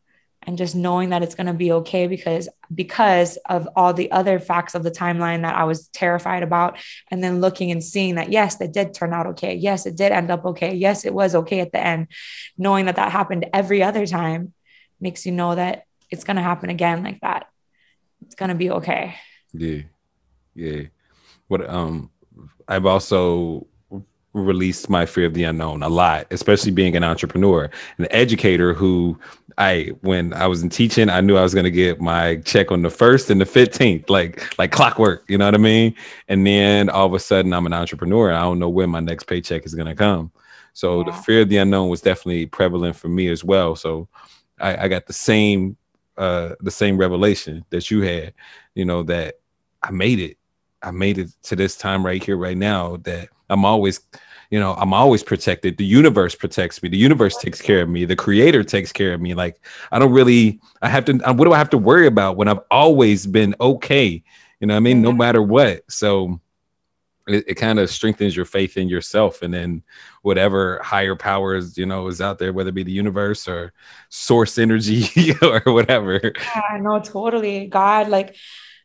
[0.42, 4.38] and just knowing that it's going to be okay because because of all the other
[4.38, 6.76] facts of the timeline that I was terrified about
[7.10, 9.54] and then looking and seeing that yes it did turn out okay.
[9.54, 10.74] Yes it did end up okay.
[10.74, 12.08] Yes it was okay at the end.
[12.58, 14.52] Knowing that that happened every other time
[15.00, 17.46] makes you know that it's going to happen again like that.
[18.26, 19.14] It's going to be okay.
[19.54, 19.82] Yeah
[20.54, 20.82] yeah
[21.48, 22.10] what um
[22.68, 23.66] I've also
[24.34, 29.18] released my fear of the unknown a lot, especially being an entrepreneur, an educator who
[29.58, 32.82] I when I was in teaching, I knew I was gonna get my check on
[32.82, 35.94] the first and the fifteenth, like like clockwork, you know what I mean?
[36.28, 38.28] And then all of a sudden I'm an entrepreneur.
[38.28, 40.32] and I don't know when my next paycheck is gonna come.
[40.72, 41.06] So yeah.
[41.06, 43.76] the fear of the unknown was definitely prevalent for me as well.
[43.76, 44.08] So
[44.58, 45.76] I, I got the same
[46.16, 48.32] uh the same revelation that you had,
[48.74, 49.40] you know, that
[49.82, 50.38] I made it.
[50.82, 54.00] I made it to this time right here, right now that I'm always,
[54.50, 55.76] you know, I'm always protected.
[55.76, 56.88] The universe protects me.
[56.88, 58.04] The universe takes care of me.
[58.04, 59.34] The creator takes care of me.
[59.34, 59.60] Like
[59.90, 62.60] I don't really, I have to, what do I have to worry about when I've
[62.70, 64.22] always been okay?
[64.60, 65.02] You know I mean?
[65.02, 65.18] No mm-hmm.
[65.18, 65.90] matter what.
[65.90, 66.40] So
[67.26, 69.82] it, it kind of strengthens your faith in yourself and then
[70.22, 73.72] whatever higher powers, you know, is out there, whether it be the universe or
[74.08, 76.20] source energy or whatever.
[76.22, 77.66] Yeah, no, totally.
[77.66, 78.36] God, like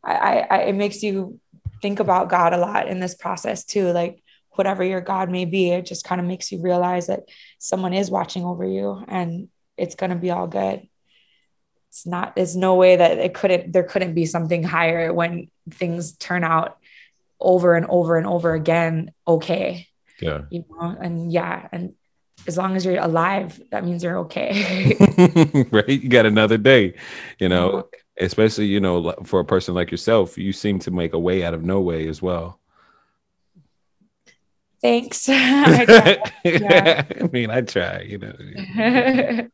[0.04, 1.40] I, I, it makes you
[1.82, 3.92] think about God a lot in this process too.
[3.92, 7.94] Like whatever your God may be, it just kind of makes you realize that someone
[7.94, 10.88] is watching over you and it's going to be all good.
[11.90, 16.14] It's not, there's no way that it couldn't, there couldn't be something higher when things
[16.18, 16.78] turn out
[17.40, 19.12] over and over and over again.
[19.28, 19.88] Okay.
[20.20, 20.42] Yeah.
[20.50, 21.68] You know, and yeah.
[21.72, 21.94] And
[22.48, 24.96] as long as you're alive, that means you're okay.
[25.72, 25.88] right.
[25.88, 26.96] You got another day,
[27.40, 27.88] you know,
[28.20, 31.54] especially, you know, for a person like yourself, you seem to make a way out
[31.54, 32.60] of no way as well.
[34.82, 35.26] Thanks.
[35.30, 37.06] I, yeah.
[37.22, 38.34] I mean, I try, you know.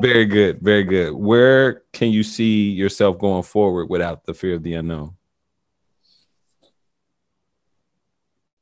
[0.00, 0.60] very good.
[0.60, 1.14] Very good.
[1.14, 5.14] Where can you see yourself going forward without the fear of the unknown?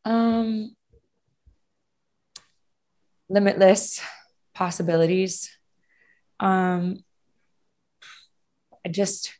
[0.04, 0.76] Um,
[3.28, 4.00] limitless
[4.54, 5.50] possibilities.
[6.38, 7.02] Um,
[8.88, 9.34] just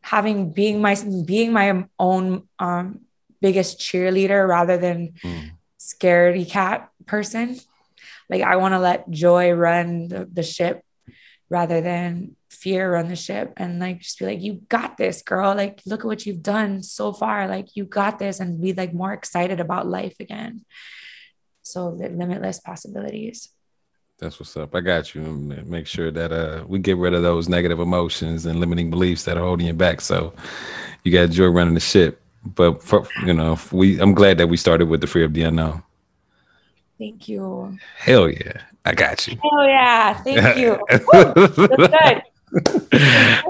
[0.00, 3.00] having being my being my own um
[3.40, 5.50] biggest cheerleader rather than mm.
[5.78, 7.58] scaredy cat person.
[8.30, 10.82] Like I want to let joy run the, the ship
[11.50, 15.54] rather than fear run the ship and like just be like you got this girl
[15.54, 18.94] like look at what you've done so far like you got this and be like
[18.94, 20.64] more excited about life again
[21.62, 23.50] so the limitless possibilities
[24.18, 25.20] that's what's up i got you
[25.66, 29.36] make sure that uh we get rid of those negative emotions and limiting beliefs that
[29.36, 30.32] are holding you back so
[31.02, 34.56] you got joy running the ship but for, you know, we I'm glad that we
[34.56, 35.82] started with the fear of the unknown.
[36.98, 37.76] Thank you.
[37.96, 39.38] Hell yeah, I got you.
[39.42, 40.72] Hell yeah, thank you.
[40.90, 42.22] Woo, that's good.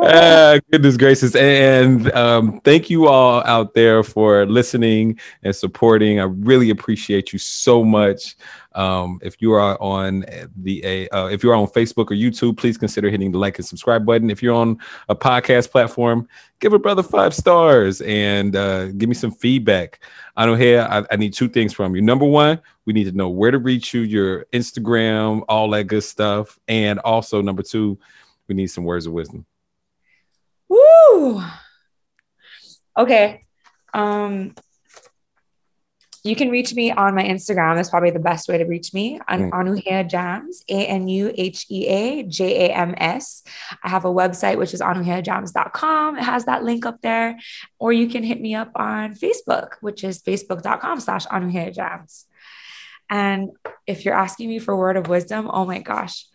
[0.02, 6.24] Uh, goodness gracious and um, thank you all out there for listening and supporting i
[6.24, 8.36] really appreciate you so much
[8.74, 10.24] um, if you are on
[10.56, 14.04] the uh, if you're on Facebook or YouTube, please consider hitting the like and subscribe
[14.04, 14.30] button.
[14.30, 14.78] If you're on
[15.08, 16.28] a podcast platform,
[16.58, 20.00] give a brother five stars and uh, give me some feedback.
[20.36, 22.02] I know here I, I, need two things from you.
[22.02, 26.02] Number one, we need to know where to reach you, your Instagram, all that good
[26.02, 27.96] stuff, and also number two,
[28.48, 29.46] we need some words of wisdom.
[30.68, 31.42] Woo.
[32.96, 33.44] Okay.
[33.92, 34.54] Um,
[36.24, 37.76] you can reach me on my Instagram.
[37.76, 39.50] That's probably the best way to reach me on mm.
[39.50, 43.42] Anuhea Jams, A N U H E A J A M S.
[43.82, 46.16] I have a website, which is anuheajams.com.
[46.16, 47.38] It has that link up there.
[47.78, 52.24] Or you can hit me up on Facebook, which is facebook.com slash Anuhea Jams.
[53.10, 53.50] And
[53.86, 56.26] if you're asking me for word of wisdom, oh my gosh,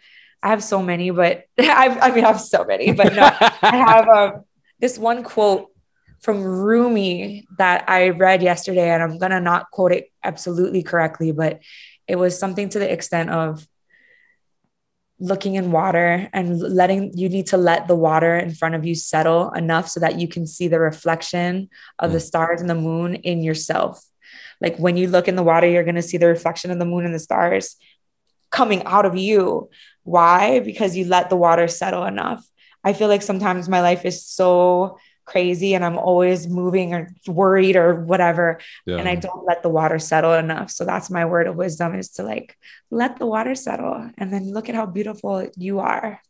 [0.41, 3.23] I have so many, but I've, I mean, I have so many, but no,
[3.61, 4.43] I have um,
[4.79, 5.67] this one quote
[6.21, 11.61] from Rumi that I read yesterday, and I'm gonna not quote it absolutely correctly, but
[12.07, 13.65] it was something to the extent of
[15.19, 18.95] looking in water and letting you need to let the water in front of you
[18.95, 21.69] settle enough so that you can see the reflection
[21.99, 22.25] of the mm.
[22.25, 24.01] stars and the moon in yourself.
[24.61, 27.05] Like when you look in the water, you're gonna see the reflection of the moon
[27.05, 27.75] and the stars
[28.49, 29.69] coming out of you.
[30.03, 30.59] Why?
[30.59, 32.45] Because you let the water settle enough.
[32.83, 34.97] I feel like sometimes my life is so
[35.29, 38.59] crazy and I'm always moving or worried or whatever.
[38.85, 38.97] Yeah.
[38.97, 40.71] And I don't let the water settle enough.
[40.71, 42.57] So that's my word of wisdom is to like
[42.89, 46.21] let the water settle and then look at how beautiful you are.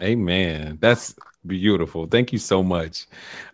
[0.00, 0.78] Amen.
[0.80, 1.14] That's
[1.46, 2.06] beautiful.
[2.06, 3.06] Thank you so much.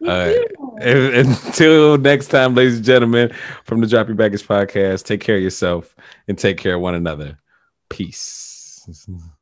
[0.04, 0.34] Uh,
[0.80, 3.32] and, until next time, ladies and gentlemen,
[3.64, 5.96] from the Drop Your Baggage podcast, take care of yourself
[6.28, 7.38] and take care of one another.
[7.88, 9.08] Peace.